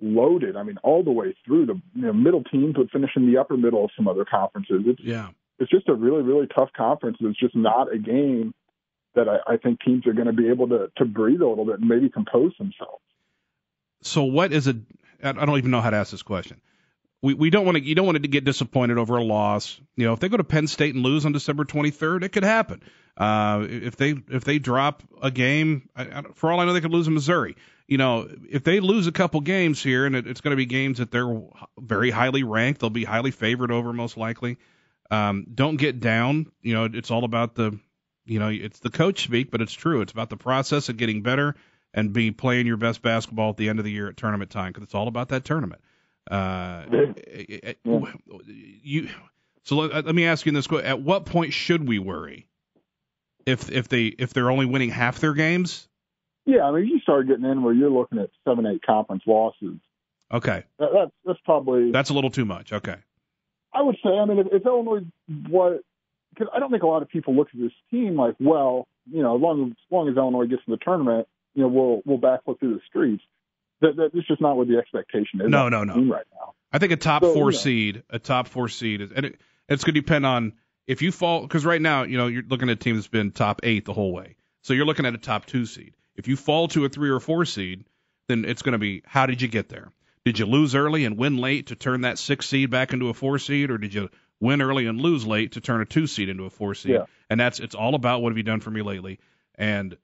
loaded. 0.00 0.56
I 0.56 0.62
mean, 0.62 0.78
all 0.82 1.04
the 1.04 1.12
way 1.12 1.36
through 1.44 1.66
the 1.66 1.80
you 1.94 2.06
know, 2.06 2.14
middle 2.14 2.42
teams 2.44 2.76
would 2.78 2.90
finish 2.90 3.10
in 3.14 3.30
the 3.30 3.38
upper 3.38 3.58
middle 3.58 3.84
of 3.84 3.90
some 3.94 4.08
other 4.08 4.24
conferences. 4.24 4.82
It's 4.86 5.00
Yeah. 5.00 5.28
it's 5.58 5.70
just 5.70 5.88
a 5.90 5.94
really, 5.94 6.22
really 6.22 6.46
tough 6.46 6.70
conference. 6.74 7.18
It's 7.20 7.38
just 7.38 7.54
not 7.54 7.92
a 7.92 7.98
game 7.98 8.54
that 9.14 9.28
I, 9.28 9.54
I 9.54 9.56
think 9.58 9.80
teams 9.82 10.06
are 10.06 10.14
going 10.14 10.26
to 10.26 10.32
be 10.32 10.48
able 10.48 10.68
to 10.68 10.90
to 10.96 11.04
breathe 11.04 11.42
a 11.42 11.46
little 11.46 11.66
bit 11.66 11.78
and 11.78 11.88
maybe 11.88 12.08
compose 12.08 12.56
themselves. 12.58 13.02
So 14.00 14.24
what 14.24 14.50
is 14.52 14.66
it? 14.66 14.76
I 15.22 15.32
don't 15.32 15.58
even 15.58 15.70
know 15.70 15.82
how 15.82 15.90
to 15.90 15.96
ask 15.96 16.10
this 16.10 16.22
question. 16.22 16.60
We 17.24 17.32
we 17.32 17.48
don't 17.48 17.64
want 17.64 17.78
to 17.78 17.82
you 17.82 17.94
don't 17.94 18.04
want 18.04 18.20
to 18.20 18.28
get 18.28 18.44
disappointed 18.44 18.98
over 18.98 19.16
a 19.16 19.24
loss. 19.24 19.80
You 19.96 20.04
know, 20.04 20.12
if 20.12 20.20
they 20.20 20.28
go 20.28 20.36
to 20.36 20.44
Penn 20.44 20.66
State 20.66 20.94
and 20.94 21.02
lose 21.02 21.24
on 21.24 21.32
December 21.32 21.64
23rd, 21.64 22.22
it 22.22 22.32
could 22.32 22.42
happen. 22.42 22.82
Uh, 23.16 23.64
if 23.66 23.96
they 23.96 24.14
if 24.30 24.44
they 24.44 24.58
drop 24.58 25.02
a 25.22 25.30
game, 25.30 25.88
I, 25.96 26.02
I, 26.02 26.22
for 26.34 26.52
all 26.52 26.60
I 26.60 26.66
know, 26.66 26.74
they 26.74 26.82
could 26.82 26.92
lose 26.92 27.06
in 27.06 27.14
Missouri. 27.14 27.56
You 27.88 27.96
know, 27.96 28.28
if 28.50 28.62
they 28.62 28.80
lose 28.80 29.06
a 29.06 29.12
couple 29.12 29.40
games 29.40 29.82
here, 29.82 30.04
and 30.04 30.14
it, 30.14 30.26
it's 30.26 30.42
going 30.42 30.50
to 30.50 30.56
be 30.56 30.66
games 30.66 30.98
that 30.98 31.10
they're 31.10 31.40
very 31.78 32.10
highly 32.10 32.42
ranked, 32.42 32.82
they'll 32.82 32.90
be 32.90 33.04
highly 33.04 33.30
favored 33.30 33.72
over 33.72 33.94
most 33.94 34.18
likely. 34.18 34.58
Um, 35.10 35.46
don't 35.54 35.76
get 35.76 36.00
down. 36.00 36.52
You 36.60 36.74
know, 36.74 36.84
it's 36.92 37.10
all 37.10 37.24
about 37.24 37.54
the, 37.54 37.78
you 38.26 38.38
know, 38.38 38.48
it's 38.48 38.80
the 38.80 38.90
coach 38.90 39.24
speak, 39.24 39.50
but 39.50 39.62
it's 39.62 39.72
true. 39.72 40.02
It's 40.02 40.12
about 40.12 40.28
the 40.28 40.36
process 40.36 40.90
of 40.90 40.98
getting 40.98 41.22
better 41.22 41.54
and 41.94 42.12
be 42.12 42.32
playing 42.32 42.66
your 42.66 42.76
best 42.76 43.00
basketball 43.00 43.48
at 43.48 43.56
the 43.56 43.70
end 43.70 43.78
of 43.78 43.86
the 43.86 43.92
year 43.92 44.08
at 44.08 44.18
tournament 44.18 44.50
time 44.50 44.72
because 44.72 44.82
it's 44.82 44.94
all 44.94 45.08
about 45.08 45.30
that 45.30 45.46
tournament. 45.46 45.80
Uh, 46.30 46.84
eh, 46.92 47.46
eh, 47.48 47.56
eh, 47.62 47.74
you. 47.84 49.08
So 49.64 49.76
let, 49.76 49.92
uh, 49.92 50.02
let 50.06 50.14
me 50.14 50.26
ask 50.26 50.46
you 50.46 50.52
this: 50.52 50.70
At 50.72 51.02
what 51.02 51.26
point 51.26 51.52
should 51.52 51.86
we 51.86 51.98
worry 51.98 52.46
if 53.46 53.70
if 53.70 53.88
they 53.88 54.06
if 54.06 54.32
they're 54.32 54.50
only 54.50 54.66
winning 54.66 54.90
half 54.90 55.20
their 55.20 55.34
games? 55.34 55.88
Yeah, 56.46 56.64
I 56.64 56.72
mean, 56.72 56.86
you 56.86 57.00
start 57.00 57.26
getting 57.26 57.44
in 57.44 57.62
where 57.62 57.72
you're 57.72 57.90
looking 57.90 58.18
at 58.18 58.30
seven, 58.46 58.66
eight 58.66 58.82
conference 58.82 59.22
losses. 59.26 59.78
Okay, 60.32 60.64
That, 60.78 60.90
that's 60.92 61.10
that's 61.24 61.40
probably. 61.44 61.92
that's 61.92 62.10
a 62.10 62.14
little 62.14 62.30
too 62.30 62.44
much. 62.44 62.72
Okay, 62.72 62.96
I 63.72 63.82
would 63.82 63.96
say. 64.02 64.10
I 64.10 64.24
mean, 64.24 64.38
if, 64.38 64.46
if 64.50 64.66
Illinois, 64.66 65.04
what? 65.48 65.82
Because 66.32 66.48
I 66.54 66.58
don't 66.58 66.70
think 66.70 66.82
a 66.82 66.86
lot 66.86 67.02
of 67.02 67.08
people 67.08 67.34
look 67.34 67.48
at 67.54 67.60
this 67.60 67.72
team 67.90 68.16
like, 68.16 68.34
well, 68.40 68.88
you 69.10 69.22
know, 69.22 69.36
as 69.36 69.42
long 69.42 69.66
as, 69.66 69.70
as 69.70 69.92
long 69.92 70.08
as 70.08 70.16
Illinois 70.16 70.46
gets 70.46 70.62
in 70.66 70.72
the 70.72 70.78
tournament, 70.78 71.28
you 71.54 71.62
know, 71.62 71.68
we'll 71.68 72.02
we'll 72.04 72.18
backflip 72.18 72.58
through 72.58 72.74
the 72.74 72.80
streets. 72.88 73.22
That, 73.84 73.96
that 73.96 74.10
it's 74.14 74.26
just 74.26 74.40
not 74.40 74.56
what 74.56 74.68
the 74.68 74.78
expectation 74.78 75.40
is. 75.40 75.48
No, 75.48 75.68
no, 75.68 75.84
no. 75.84 75.94
Right 75.94 76.24
now. 76.32 76.54
I 76.72 76.78
think 76.78 76.92
a 76.92 76.96
top 76.96 77.22
So, 77.22 77.32
four 77.34 77.50
you 77.50 77.56
know. 77.56 77.62
seed, 77.62 78.02
a 78.10 78.18
top 78.18 78.48
four 78.48 78.68
seed, 78.68 79.00
is, 79.00 79.12
and 79.12 79.26
it, 79.26 79.40
it's 79.68 79.84
going 79.84 79.94
to 79.94 80.00
depend 80.00 80.26
on 80.26 80.54
if 80.86 81.02
you 81.02 81.12
fall 81.12 81.42
because 81.42 81.64
right 81.64 81.80
now, 81.80 82.02
you 82.02 82.18
know, 82.18 82.26
you're 82.26 82.42
looking 82.42 82.68
at 82.68 82.72
a 82.72 82.76
team 82.76 82.96
that's 82.96 83.08
been 83.08 83.30
top 83.30 83.60
eight 83.62 83.84
the 83.84 83.92
whole 83.92 84.12
way, 84.12 84.36
so 84.62 84.72
you're 84.74 84.86
looking 84.86 85.06
at 85.06 85.14
a 85.14 85.18
top 85.18 85.46
two 85.46 85.66
seed. 85.66 85.94
If 86.16 86.28
you 86.28 86.36
fall 86.36 86.68
to 86.68 86.84
a 86.84 86.88
three 86.88 87.10
or 87.10 87.20
four 87.20 87.44
seed, 87.44 87.84
then 88.28 88.44
it's 88.44 88.62
going 88.62 88.72
to 88.72 88.78
be 88.78 89.02
how 89.06 89.26
did 89.26 89.42
you 89.42 89.48
get 89.48 89.68
there? 89.68 89.92
Did 90.24 90.38
you 90.38 90.46
lose 90.46 90.74
early 90.74 91.04
and 91.04 91.18
win 91.18 91.36
late 91.36 91.66
to 91.66 91.76
turn 91.76 92.02
that 92.02 92.18
six 92.18 92.46
seed 92.46 92.70
back 92.70 92.92
into 92.92 93.08
a 93.08 93.14
four 93.14 93.38
seed, 93.38 93.70
or 93.70 93.78
did 93.78 93.92
you 93.92 94.08
win 94.40 94.62
early 94.62 94.86
and 94.86 95.00
lose 95.00 95.26
late 95.26 95.52
to 95.52 95.60
turn 95.60 95.80
a 95.80 95.84
two 95.84 96.06
seed 96.06 96.28
into 96.28 96.44
a 96.44 96.50
four 96.50 96.74
seed? 96.74 96.92
Yeah. 96.92 97.04
And 97.30 97.38
that's 97.38 97.60
it's 97.60 97.74
all 97.74 97.94
about 97.94 98.22
what 98.22 98.30
have 98.30 98.36
you 98.36 98.42
done 98.42 98.60
for 98.60 98.70
me 98.70 98.82
lately, 98.82 99.20
and 99.54 99.96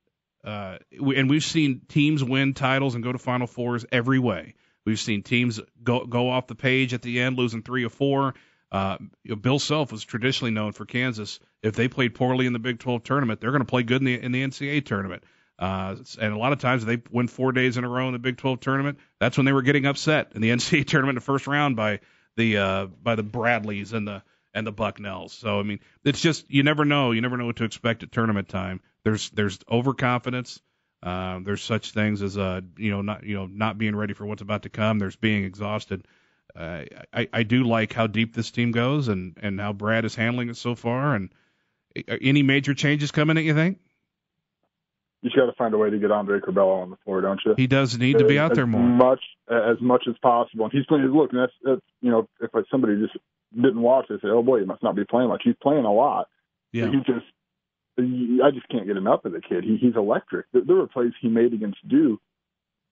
uh, 0.44 0.78
and 0.92 1.28
we've 1.28 1.44
seen 1.44 1.82
teams 1.88 2.24
win 2.24 2.54
titles 2.54 2.94
and 2.94 3.04
go 3.04 3.12
to 3.12 3.18
Final 3.18 3.46
Fours 3.46 3.84
every 3.92 4.18
way. 4.18 4.54
We've 4.86 4.98
seen 4.98 5.22
teams 5.22 5.60
go 5.82 6.06
go 6.06 6.30
off 6.30 6.46
the 6.46 6.54
page 6.54 6.94
at 6.94 7.02
the 7.02 7.20
end, 7.20 7.36
losing 7.36 7.62
three 7.62 7.84
or 7.84 7.90
four. 7.90 8.34
Uh, 8.72 8.98
Bill 9.40 9.58
Self 9.58 9.92
was 9.92 10.04
traditionally 10.04 10.52
known 10.52 10.72
for 10.72 10.84
Kansas. 10.84 11.40
If 11.62 11.74
they 11.74 11.88
played 11.88 12.14
poorly 12.14 12.46
in 12.46 12.52
the 12.52 12.58
Big 12.58 12.78
12 12.78 13.02
tournament, 13.02 13.40
they're 13.40 13.50
going 13.50 13.62
to 13.62 13.66
play 13.66 13.82
good 13.82 14.00
in 14.00 14.04
the 14.04 14.20
in 14.20 14.32
the 14.32 14.42
NCAA 14.42 14.84
tournament. 14.84 15.24
Uh, 15.58 15.96
and 16.18 16.32
a 16.32 16.38
lot 16.38 16.52
of 16.52 16.58
times 16.58 16.86
they 16.86 17.02
win 17.10 17.28
four 17.28 17.52
days 17.52 17.76
in 17.76 17.84
a 17.84 17.88
row 17.88 18.06
in 18.06 18.14
the 18.14 18.18
Big 18.18 18.38
12 18.38 18.60
tournament. 18.60 18.98
That's 19.18 19.36
when 19.36 19.44
they 19.44 19.52
were 19.52 19.62
getting 19.62 19.84
upset 19.84 20.32
in 20.34 20.40
the 20.40 20.50
NCAA 20.56 20.86
tournament 20.86 21.16
in 21.16 21.20
the 21.20 21.26
first 21.26 21.46
round 21.46 21.76
by 21.76 22.00
the 22.36 22.56
uh, 22.56 22.86
by 22.86 23.16
the 23.16 23.22
Bradleys 23.22 23.92
and 23.92 24.08
the 24.08 24.22
and 24.54 24.66
the 24.66 24.72
Bucknells. 24.72 25.30
So 25.30 25.60
I 25.60 25.62
mean, 25.62 25.80
it's 26.04 26.20
just 26.20 26.50
you 26.50 26.62
never 26.62 26.84
know. 26.84 27.12
You 27.12 27.20
never 27.20 27.36
know 27.36 27.46
what 27.46 27.56
to 27.56 27.64
expect 27.64 28.02
at 28.02 28.12
tournament 28.12 28.48
time. 28.48 28.80
There's 29.10 29.30
there's 29.30 29.58
overconfidence. 29.68 30.60
Uh, 31.02 31.40
there's 31.42 31.62
such 31.62 31.90
things 31.90 32.22
as 32.22 32.38
uh, 32.38 32.60
you 32.76 32.92
know 32.92 33.02
not 33.02 33.24
you 33.24 33.34
know 33.34 33.46
not 33.46 33.76
being 33.76 33.96
ready 33.96 34.14
for 34.14 34.24
what's 34.24 34.42
about 34.42 34.62
to 34.62 34.68
come. 34.68 35.00
There's 35.00 35.16
being 35.16 35.42
exhausted. 35.44 36.06
Uh, 36.54 36.84
I 37.12 37.28
I 37.32 37.42
do 37.42 37.64
like 37.64 37.92
how 37.92 38.06
deep 38.06 38.36
this 38.36 38.52
team 38.52 38.70
goes 38.70 39.08
and 39.08 39.36
and 39.42 39.60
how 39.60 39.72
Brad 39.72 40.04
is 40.04 40.14
handling 40.14 40.48
it 40.48 40.56
so 40.56 40.76
far. 40.76 41.16
And 41.16 41.30
uh, 41.96 42.18
any 42.20 42.44
major 42.44 42.72
changes 42.72 43.10
coming? 43.10 43.36
You 43.38 43.54
think 43.54 43.78
You 45.22 45.30
just 45.30 45.36
got 45.36 45.46
to 45.46 45.52
find 45.54 45.74
a 45.74 45.78
way 45.78 45.90
to 45.90 45.98
get 45.98 46.12
Andre 46.12 46.38
Curbelo 46.38 46.82
on 46.82 46.90
the 46.90 46.96
floor, 47.04 47.20
don't 47.20 47.40
you? 47.44 47.54
he 47.56 47.66
does 47.66 47.98
need 47.98 48.18
to 48.18 48.24
be 48.24 48.38
out 48.38 48.52
as 48.52 48.56
there 48.56 48.66
more? 48.66 48.80
much 48.80 49.22
as 49.50 49.80
much 49.80 50.04
as 50.08 50.14
possible. 50.22 50.66
And 50.66 50.72
he's 50.72 50.86
playing. 50.86 51.06
Look, 51.06 51.32
that's 51.32 51.52
that's 51.64 51.82
you 52.00 52.12
know, 52.12 52.28
if 52.40 52.50
somebody 52.70 52.94
just 53.00 53.16
didn't 53.52 53.82
watch, 53.82 54.06
they 54.08 54.16
say, 54.16 54.28
"Oh 54.28 54.44
boy, 54.44 54.60
he 54.60 54.66
must 54.66 54.84
not 54.84 54.94
be 54.94 55.04
playing 55.04 55.30
much." 55.30 55.42
He's 55.44 55.56
playing 55.60 55.84
a 55.84 55.92
lot. 55.92 56.28
Yeah. 56.72 56.86
He 56.86 56.98
just 56.98 57.26
I 57.98 58.50
just 58.52 58.68
can't 58.68 58.86
get 58.86 58.96
enough 58.96 59.24
of 59.24 59.32
the 59.32 59.40
kid. 59.40 59.64
He, 59.64 59.76
he's 59.76 59.96
electric. 59.96 60.46
There, 60.52 60.62
there 60.66 60.76
were 60.76 60.86
plays 60.86 61.12
he 61.20 61.28
made 61.28 61.52
against 61.52 61.86
Duke 61.86 62.20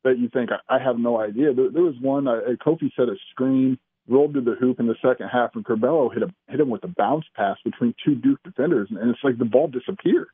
that 0.04 0.18
you 0.18 0.28
think 0.28 0.50
I, 0.50 0.76
I 0.76 0.82
have 0.82 0.98
no 0.98 1.20
idea. 1.20 1.52
There, 1.54 1.70
there 1.70 1.82
was 1.82 1.94
one 2.00 2.28
uh, 2.28 2.40
Kofi 2.64 2.90
set 2.96 3.08
a 3.08 3.16
screen, 3.30 3.78
rolled 4.08 4.34
to 4.34 4.40
the 4.40 4.54
hoop 4.54 4.80
in 4.80 4.86
the 4.86 4.96
second 5.02 5.28
half, 5.28 5.50
and 5.54 5.64
Curbelo 5.64 6.12
hit 6.12 6.22
a, 6.22 6.32
hit 6.48 6.60
him 6.60 6.70
with 6.70 6.84
a 6.84 6.88
bounce 6.88 7.24
pass 7.34 7.56
between 7.64 7.94
two 8.04 8.14
Duke 8.14 8.42
defenders, 8.42 8.88
and 8.90 9.10
it's 9.10 9.20
like 9.22 9.38
the 9.38 9.44
ball 9.44 9.68
disappeared. 9.68 10.28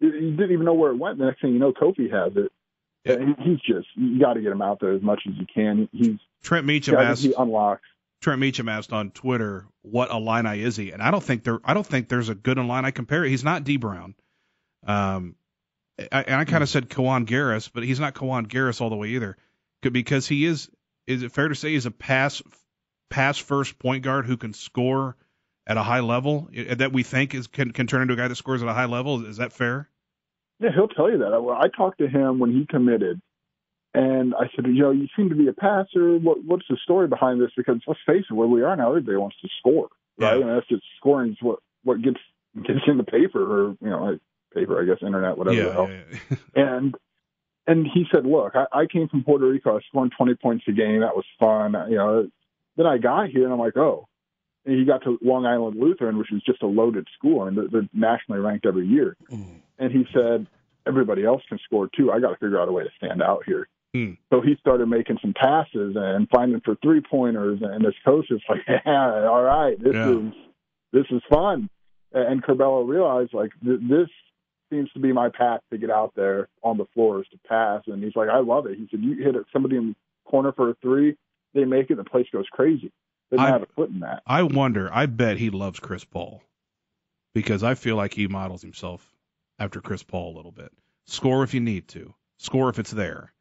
You, 0.00 0.12
you 0.12 0.30
didn't 0.32 0.52
even 0.52 0.64
know 0.64 0.74
where 0.74 0.90
it 0.90 0.96
went. 0.96 1.18
The 1.18 1.26
next 1.26 1.40
thing 1.40 1.52
you 1.52 1.58
know, 1.58 1.72
Kofi 1.72 2.10
has 2.12 2.32
it. 2.36 2.52
Yeah. 3.04 3.18
He, 3.18 3.50
he's 3.50 3.60
just 3.60 3.88
you 3.94 4.20
got 4.20 4.34
to 4.34 4.40
get 4.40 4.52
him 4.52 4.62
out 4.62 4.78
there 4.80 4.92
as 4.92 5.02
much 5.02 5.22
as 5.28 5.34
you 5.36 5.46
can. 5.52 5.88
He's 5.92 6.18
Trent 6.42 6.66
Meacham 6.66 6.96
asked. 6.96 7.22
He 7.22 7.34
unlocks. 7.36 7.82
Trent 8.22 8.40
Meacham 8.40 8.68
asked 8.68 8.92
on 8.92 9.10
Twitter, 9.10 9.66
"What 9.82 10.10
Illini 10.10 10.62
is 10.62 10.76
he?" 10.76 10.92
And 10.92 11.02
I 11.02 11.10
don't 11.10 11.22
think 11.22 11.44
there, 11.44 11.58
I 11.64 11.74
don't 11.74 11.86
think 11.86 12.08
there's 12.08 12.28
a 12.28 12.34
good 12.34 12.56
Illini 12.56 12.92
compare. 12.92 13.24
He's 13.24 13.44
not 13.44 13.64
Dee 13.64 13.76
Brown. 13.76 14.14
Um, 14.86 15.34
I, 15.98 16.22
and 16.22 16.36
I 16.36 16.44
kind 16.44 16.62
of 16.62 16.68
said 16.68 16.88
Kiwane 16.88 17.26
Garris, 17.26 17.70
but 17.72 17.82
he's 17.82 18.00
not 18.00 18.14
Kiwane 18.14 18.46
Garris 18.46 18.80
all 18.80 18.90
the 18.90 18.96
way 18.96 19.08
either, 19.08 19.36
because 19.82 20.26
he 20.26 20.46
is. 20.46 20.70
Is 21.06 21.24
it 21.24 21.32
fair 21.32 21.48
to 21.48 21.54
say 21.54 21.72
he's 21.72 21.86
a 21.86 21.90
pass 21.90 22.40
pass 23.10 23.36
first 23.36 23.78
point 23.78 24.04
guard 24.04 24.24
who 24.24 24.36
can 24.36 24.54
score 24.54 25.16
at 25.66 25.76
a 25.76 25.82
high 25.82 26.00
level 26.00 26.48
that 26.76 26.92
we 26.92 27.02
think 27.02 27.34
is 27.34 27.48
can 27.48 27.72
can 27.72 27.86
turn 27.86 28.02
into 28.02 28.14
a 28.14 28.16
guy 28.16 28.28
that 28.28 28.36
scores 28.36 28.62
at 28.62 28.68
a 28.68 28.72
high 28.72 28.86
level? 28.86 29.26
Is 29.26 29.38
that 29.38 29.52
fair? 29.52 29.88
Yeah, 30.60 30.70
he'll 30.72 30.88
tell 30.88 31.10
you 31.10 31.18
that. 31.18 31.32
I, 31.32 31.64
I 31.64 31.68
talked 31.76 31.98
to 31.98 32.08
him 32.08 32.38
when 32.38 32.52
he 32.52 32.66
committed, 32.66 33.20
and 33.94 34.34
I 34.34 34.48
said, 34.54 34.66
you 34.66 34.82
know, 34.82 34.90
you 34.90 35.06
seem 35.16 35.28
to 35.28 35.34
be 35.34 35.48
a 35.48 35.52
passer. 35.52 36.16
What, 36.18 36.44
what's 36.44 36.64
the 36.68 36.78
story 36.82 37.08
behind 37.08 37.40
this? 37.40 37.50
Because 37.56 37.80
let's 37.86 38.00
face 38.06 38.24
it, 38.30 38.34
where 38.34 38.48
we 38.48 38.62
are 38.62 38.74
now, 38.74 38.90
everybody 38.90 39.18
wants 39.18 39.36
to 39.42 39.48
score, 39.58 39.88
right? 40.18 40.38
Yeah. 40.38 40.46
And 40.46 40.50
that's 40.50 40.68
just 40.68 40.82
scoring 40.96 41.32
is 41.32 41.38
what 41.40 41.58
what 41.84 42.00
gets 42.00 42.20
gets 42.56 42.80
in 42.86 42.96
the 42.96 43.04
paper, 43.04 43.40
or 43.42 43.76
you 43.80 43.90
know, 43.90 44.18
paper, 44.54 44.80
I 44.80 44.86
guess, 44.86 45.02
internet, 45.06 45.36
whatever 45.36 45.56
yeah, 45.56 45.64
the 45.64 45.72
hell. 45.72 45.90
Yeah, 45.90 46.18
yeah. 46.30 46.36
and 46.54 46.94
and 47.66 47.86
he 47.86 48.04
said, 48.12 48.26
look, 48.26 48.54
I, 48.54 48.66
I 48.72 48.86
came 48.86 49.08
from 49.08 49.24
Puerto 49.24 49.46
Rico. 49.46 49.76
I 49.76 49.80
scored 49.88 50.12
20 50.16 50.34
points 50.36 50.64
a 50.68 50.72
game. 50.72 51.00
That 51.00 51.14
was 51.14 51.24
fun. 51.38 51.74
You 51.90 51.96
know, 51.96 52.28
then 52.76 52.86
I 52.86 52.98
got 52.98 53.28
here 53.28 53.44
and 53.44 53.52
I'm 53.52 53.58
like, 53.58 53.76
oh. 53.76 54.08
And 54.64 54.78
he 54.78 54.84
got 54.84 55.02
to 55.04 55.18
Long 55.22 55.44
Island 55.44 55.76
Lutheran, 55.78 56.18
which 56.18 56.32
is 56.32 56.42
just 56.42 56.62
a 56.62 56.66
loaded 56.66 57.06
school. 57.16 57.42
I 57.42 57.50
mean, 57.50 57.54
they're, 57.56 57.68
they're 57.68 57.88
nationally 57.92 58.40
ranked 58.40 58.66
every 58.66 58.86
year. 58.86 59.16
Mm. 59.30 59.60
And 59.78 59.92
he 59.92 60.04
said, 60.12 60.46
everybody 60.86 61.24
else 61.24 61.42
can 61.48 61.58
score 61.64 61.88
too. 61.96 62.12
I 62.12 62.20
got 62.20 62.30
to 62.30 62.36
figure 62.36 62.60
out 62.60 62.68
a 62.68 62.72
way 62.72 62.84
to 62.84 62.90
stand 62.96 63.22
out 63.22 63.42
here. 63.44 63.68
Hmm. 63.94 64.12
So 64.32 64.40
he 64.40 64.56
started 64.58 64.86
making 64.86 65.18
some 65.20 65.34
passes 65.34 65.96
and 65.96 66.26
finding 66.30 66.60
for 66.64 66.76
three 66.82 67.02
pointers, 67.02 67.60
and 67.62 67.84
his 67.84 67.94
coach 68.04 68.30
is 68.30 68.40
like, 68.48 68.60
"Yeah, 68.68 69.28
all 69.28 69.42
right, 69.42 69.78
this 69.82 69.94
yeah. 69.94 70.10
is 70.10 70.32
this 70.92 71.06
is 71.10 71.22
fun." 71.28 71.68
And 72.12 72.42
Curbelo 72.42 72.88
realized 72.88 73.34
like 73.34 73.50
th- 73.62 73.80
this 73.82 74.08
seems 74.70 74.90
to 74.92 74.98
be 74.98 75.12
my 75.12 75.28
path 75.28 75.60
to 75.70 75.78
get 75.78 75.90
out 75.90 76.12
there 76.16 76.48
on 76.62 76.78
the 76.78 76.86
floor 76.94 77.20
is 77.20 77.26
to 77.32 77.38
pass, 77.46 77.82
and 77.86 78.02
he's 78.02 78.16
like, 78.16 78.30
"I 78.30 78.38
love 78.38 78.66
it." 78.66 78.78
He 78.78 78.88
said, 78.90 79.00
"You 79.00 79.22
hit 79.22 79.34
somebody 79.52 79.76
in 79.76 79.88
the 79.88 79.94
corner 80.24 80.52
for 80.52 80.70
a 80.70 80.74
three, 80.80 81.16
they 81.52 81.64
make 81.64 81.90
it, 81.90 81.96
the 81.96 82.04
place 82.04 82.26
goes 82.32 82.46
crazy." 82.50 82.90
They 83.30 83.36
I, 83.36 83.48
have 83.48 83.62
a 83.62 83.66
foot 83.74 83.90
in 83.90 84.00
that. 84.00 84.22
I 84.26 84.42
wonder. 84.42 84.90
I 84.92 85.06
bet 85.06 85.38
he 85.38 85.50
loves 85.50 85.80
Chris 85.80 86.04
Paul 86.04 86.42
because 87.34 87.62
I 87.62 87.74
feel 87.74 87.96
like 87.96 88.14
he 88.14 88.26
models 88.26 88.62
himself 88.62 89.14
after 89.58 89.80
Chris 89.80 90.02
Paul 90.02 90.34
a 90.34 90.36
little 90.36 90.52
bit. 90.52 90.72
Score 91.06 91.42
if 91.42 91.52
you 91.52 91.60
need 91.60 91.88
to. 91.88 92.14
Score 92.38 92.68
if 92.68 92.78
it's 92.78 92.90
there 92.90 93.31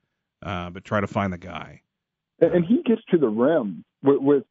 uh, 0.42 0.70
but 0.70 0.84
try 0.84 1.00
to 1.02 1.08
find 1.08 1.32
the 1.32 1.38
guy. 1.38 1.82
And, 2.40 2.66
he 2.66 2.82
gets 2.84 3.02
to 3.12 3.18
the 3.18 3.28
rim 3.28 3.86
with, 4.02 4.20
with 4.20 4.44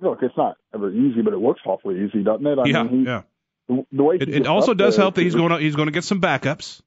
look, 0.00 0.20
it's 0.22 0.36
not 0.36 0.56
ever 0.74 0.90
easy, 0.90 1.20
but 1.22 1.34
it 1.34 1.38
looks 1.38 1.60
awfully 1.66 2.02
easy, 2.04 2.22
doesn't 2.22 2.46
it? 2.46 2.58
I 2.58 2.64
yeah, 2.64 2.82
mean, 2.84 3.00
he, 3.00 3.04
yeah. 3.04 3.22
The, 3.68 3.86
the 3.92 4.02
way 4.02 4.16
it, 4.20 4.28
it 4.28 4.46
also 4.46 4.74
does 4.74 4.96
help 4.96 5.14
that 5.14 5.22
he's 5.22 5.34
going 5.34 5.50
to 5.50 5.58
he's 5.58 5.76
going 5.76 5.86
to 5.86 5.92
get 5.92 6.04
some 6.04 6.20
backups. 6.20 6.80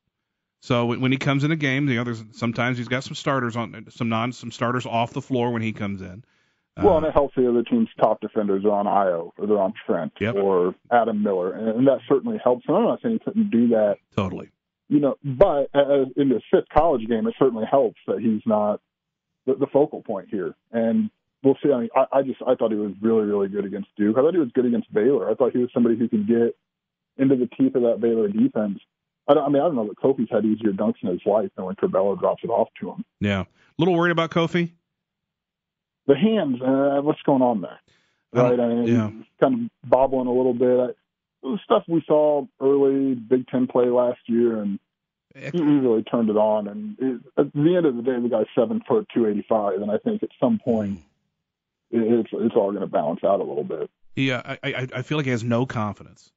So 0.62 0.86
when 0.86 1.12
he 1.12 1.18
comes 1.18 1.44
in 1.44 1.52
a 1.52 1.56
game, 1.56 1.88
you 1.88 1.96
know, 1.96 2.04
there's 2.04 2.24
sometimes 2.32 2.78
he's 2.78 2.88
got 2.88 3.04
some 3.04 3.16
starters 3.16 3.56
on 3.56 3.86
some 3.90 4.10
non 4.10 4.32
some 4.32 4.52
starters 4.52 4.86
off 4.86 5.14
the 5.14 5.22
floor 5.22 5.52
when 5.52 5.62
he 5.62 5.74
comes 5.74 6.02
in. 6.02 6.24
Well, 6.78 6.94
uh, 6.94 6.98
and 6.98 7.06
it 7.08 7.14
helps 7.14 7.36
the 7.36 7.50
other 7.50 7.64
team's 7.64 7.90
top 8.00 8.22
defenders 8.22 8.64
are 8.66 8.72
on 8.72 8.86
Ayo 8.86 9.32
or 9.38 9.48
they're 9.48 9.60
on 9.60 9.74
Trent 9.86 10.14
yep. 10.20 10.36
or 10.36 10.76
Adam 10.92 11.24
Miller, 11.24 11.54
and, 11.54 11.70
and 11.70 11.88
that 11.88 12.00
certainly 12.08 12.40
helps. 12.44 12.66
And 12.68 12.78
I'm 12.78 12.84
not 12.84 13.02
saying 13.02 13.14
he 13.14 13.20
couldn't 13.20 13.50
do 13.50 13.70
that 13.70 13.98
totally 14.16 14.52
you 14.90 15.00
know, 15.00 15.16
but 15.24 15.70
as 15.74 16.08
in 16.16 16.30
the 16.30 16.42
fifth 16.52 16.70
college 16.74 17.08
game, 17.08 17.28
it 17.28 17.36
certainly 17.38 17.66
helps 17.70 18.00
that 18.08 18.20
he's 18.20 18.42
not 18.46 18.80
the, 19.46 19.56
the 19.56 19.68
focal 19.68 20.02
point 20.02 20.30
here. 20.30 20.56
And 20.72 21.10
we'll 21.44 21.58
see. 21.64 21.72
I 21.72 21.82
mean, 21.82 21.90
I, 21.96 22.06
I 22.20 22.22
just 22.22 22.42
I 22.46 22.56
thought 22.56 22.72
he 22.72 22.78
was 22.78 22.94
really 23.02 23.26
really 23.26 23.50
good 23.50 23.66
against 23.66 23.90
Duke. 23.98 24.18
I 24.18 24.22
thought 24.22 24.34
he 24.34 24.40
was 24.40 24.52
good 24.54 24.66
against 24.66 24.94
Baylor. 24.94 25.30
I 25.30 25.36
thought 25.36 25.52
he 25.54 25.60
was 25.60 25.70
somebody 25.74 25.98
who 25.98 26.08
could 26.08 26.28
get 26.28 26.56
into 27.18 27.36
the 27.36 27.50
teeth 27.58 27.76
of 27.76 27.82
that 27.84 28.00
Baylor 28.00 28.28
defense. 28.28 28.80
I, 29.28 29.34
don't, 29.34 29.44
I 29.44 29.50
mean, 29.50 29.62
I 29.62 29.66
don't 29.66 29.76
know 29.76 29.88
that 29.88 29.98
Kofi's 29.98 30.30
had 30.32 30.46
easier 30.46 30.72
dunks 30.72 31.04
in 31.04 31.10
his 31.10 31.20
life 31.26 31.50
than 31.56 31.66
when 31.66 31.76
Curbelo 31.76 32.18
drops 32.18 32.44
it 32.44 32.50
off 32.50 32.70
to 32.80 32.92
him. 32.92 33.04
Yeah, 33.20 33.42
a 33.42 33.46
little 33.78 33.96
worried 33.96 34.12
about 34.12 34.32
Kofi. 34.32 34.72
The 36.06 36.16
hands, 36.16 36.62
uh, 36.62 37.02
what's 37.02 37.22
going 37.24 37.42
on 37.42 37.62
there? 37.62 37.80
Right, 38.32 38.60
I 38.60 38.68
mean, 38.68 38.88
yeah. 38.88 39.10
kind 39.42 39.70
of 39.84 39.90
bobbling 39.90 40.28
a 40.28 40.32
little 40.32 40.54
bit. 40.54 40.96
I, 41.44 41.48
the 41.48 41.60
stuff 41.64 41.84
we 41.88 42.04
saw 42.08 42.46
early 42.60 43.16
Big 43.16 43.48
Ten 43.48 43.68
play 43.68 43.86
last 43.86 44.20
year, 44.28 44.62
and 44.62 44.80
he 45.36 45.62
really 45.62 46.04
turned 46.04 46.30
it 46.30 46.38
on. 46.38 46.68
And 46.68 46.98
it, 47.00 47.22
at 47.38 47.54
the 47.54 47.76
end 47.76 47.86
of 47.86 47.96
the 47.96 48.02
day, 48.02 48.20
the 48.20 48.30
guy's 48.30 48.46
seven 48.56 48.82
foot 48.88 49.08
two 49.14 49.28
eighty 49.28 49.46
five, 49.48 49.82
and 49.82 49.92
I 49.92 49.98
think 49.98 50.24
at 50.24 50.30
some 50.40 50.60
point 50.60 51.00
mm-hmm. 51.94 52.20
it's 52.20 52.30
it's 52.34 52.56
all 52.56 52.72
going 52.72 52.82
to 52.82 52.88
balance 52.88 53.24
out 53.24 53.40
a 53.40 53.44
little 53.44 53.64
bit. 53.64 53.90
Yeah, 54.16 54.42
I, 54.44 54.58
I 54.64 54.88
I 54.96 55.02
feel 55.04 55.18
like 55.18 55.26
he 55.26 55.32
has 55.32 55.44
no 55.44 55.66
confidence, 55.66 56.32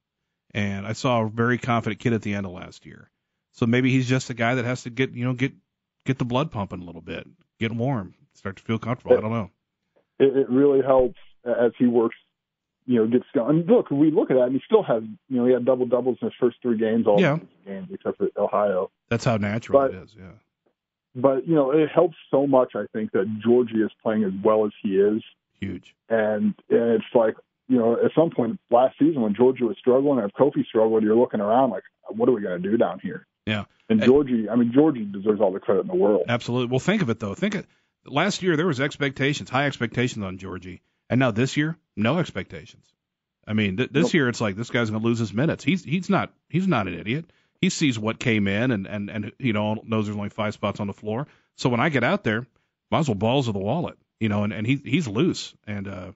and 0.53 0.85
I 0.85 0.93
saw 0.93 1.23
a 1.23 1.29
very 1.29 1.57
confident 1.57 1.99
kid 1.99 2.13
at 2.13 2.21
the 2.21 2.33
end 2.35 2.45
of 2.45 2.51
last 2.51 2.85
year. 2.85 3.09
So 3.53 3.65
maybe 3.65 3.91
he's 3.91 4.07
just 4.07 4.29
a 4.29 4.33
guy 4.33 4.55
that 4.55 4.65
has 4.65 4.83
to 4.83 4.89
get 4.89 5.11
you 5.13 5.25
know 5.25 5.33
get 5.33 5.53
get 6.05 6.19
the 6.19 6.25
blood 6.25 6.51
pumping 6.51 6.81
a 6.81 6.85
little 6.85 7.01
bit, 7.01 7.27
get 7.59 7.71
warm, 7.71 8.13
start 8.33 8.57
to 8.57 8.63
feel 8.63 8.79
comfortable. 8.79 9.15
It, 9.15 9.19
I 9.19 9.21
don't 9.21 9.31
know. 9.31 9.51
It, 10.19 10.37
it 10.37 10.49
really 10.49 10.81
helps 10.81 11.17
as 11.45 11.71
he 11.77 11.87
works 11.87 12.15
you 12.85 12.99
know, 12.99 13.07
gets 13.07 13.25
going. 13.33 13.59
And 13.59 13.69
look, 13.69 13.91
we 13.91 14.11
look 14.11 14.31
at 14.31 14.35
that, 14.35 14.45
and 14.45 14.53
he 14.53 14.61
still 14.65 14.83
has, 14.83 15.03
you 15.29 15.37
know, 15.37 15.45
he 15.45 15.53
had 15.53 15.65
double 15.65 15.85
doubles 15.85 16.17
in 16.21 16.27
his 16.27 16.35
first 16.39 16.57
three 16.61 16.77
games, 16.77 17.07
all 17.07 17.19
yeah. 17.19 17.39
games 17.65 17.89
except 17.91 18.17
for 18.17 18.29
Ohio. 18.37 18.91
That's 19.09 19.25
how 19.25 19.37
natural 19.37 19.81
but, 19.81 19.93
it 19.93 20.03
is, 20.03 20.15
yeah. 20.17 20.31
But 21.15 21.47
you 21.47 21.55
know, 21.55 21.71
it 21.71 21.89
helps 21.93 22.15
so 22.29 22.47
much. 22.47 22.71
I 22.75 22.85
think 22.93 23.11
that 23.11 23.27
Giorgi 23.45 23.83
is 23.85 23.91
playing 24.01 24.23
as 24.23 24.31
well 24.43 24.65
as 24.65 24.71
he 24.81 24.95
is. 24.95 25.21
Huge. 25.59 25.93
And 26.09 26.55
and 26.69 26.93
it's 26.93 27.05
like, 27.13 27.35
you 27.67 27.77
know, 27.77 27.93
at 27.93 28.11
some 28.15 28.29
point 28.29 28.59
last 28.69 28.97
season 28.97 29.21
when 29.21 29.33
Giorgi 29.33 29.61
was 29.61 29.77
struggling, 29.77 30.19
and 30.19 30.29
if 30.29 30.35
Kofi 30.35 30.65
struggled, 30.65 31.03
you're 31.03 31.15
looking 31.15 31.41
around 31.41 31.71
like, 31.71 31.83
what 32.09 32.29
are 32.29 32.31
we 32.31 32.41
going 32.41 32.61
to 32.61 32.69
do 32.69 32.77
down 32.77 32.99
here? 32.99 33.27
Yeah. 33.45 33.65
And 33.89 34.01
Giorgi, 34.01 34.49
I 34.49 34.55
mean, 34.55 34.71
Giorgi 34.71 35.11
deserves 35.11 35.41
all 35.41 35.51
the 35.51 35.59
credit 35.59 35.81
in 35.81 35.87
the 35.87 35.95
world. 35.95 36.25
Absolutely. 36.29 36.67
Well, 36.71 36.79
think 36.79 37.01
of 37.01 37.09
it 37.09 37.19
though. 37.19 37.33
Think 37.35 37.55
it. 37.55 37.65
Last 38.05 38.41
year 38.41 38.55
there 38.55 38.67
was 38.67 38.79
expectations, 38.79 39.49
high 39.49 39.67
expectations 39.67 40.23
on 40.23 40.37
Giorgi, 40.37 40.79
and 41.11 41.19
now 41.19 41.29
this 41.29 41.57
year, 41.57 41.77
no 41.95 42.17
expectations. 42.17 42.85
I 43.45 43.53
mean, 43.53 43.77
th- 43.77 43.89
this 43.91 44.05
nope. 44.05 44.13
year 44.13 44.29
it's 44.29 44.39
like 44.39 44.55
this 44.55 44.69
guy's 44.69 44.89
going 44.89 45.01
to 45.01 45.07
lose 45.07 45.19
his 45.19 45.33
minutes. 45.33 45.63
He's 45.63 45.83
he's 45.83 46.09
not 46.09 46.33
he's 46.49 46.67
not 46.67 46.87
an 46.87 46.97
idiot. 46.97 47.25
He 47.59 47.69
sees 47.69 47.99
what 47.99 48.17
came 48.17 48.47
in 48.47 48.71
and 48.71 48.87
and 48.87 49.09
and 49.09 49.31
you 49.37 49.53
know 49.53 49.75
knows 49.83 50.05
there's 50.05 50.17
only 50.17 50.29
five 50.29 50.53
spots 50.53 50.79
on 50.79 50.87
the 50.87 50.93
floor. 50.93 51.27
So 51.57 51.69
when 51.69 51.81
I 51.81 51.89
get 51.89 52.03
out 52.03 52.23
there, 52.23 52.47
might 52.89 52.99
as 52.99 53.09
well 53.09 53.15
balls 53.15 53.47
of 53.47 53.53
the 53.53 53.59
wallet, 53.59 53.97
you 54.19 54.29
know. 54.29 54.43
And 54.43 54.53
and 54.53 54.65
he 54.65 54.81
he's 54.83 55.07
loose. 55.07 55.53
And 55.67 55.87
uh, 55.87 56.11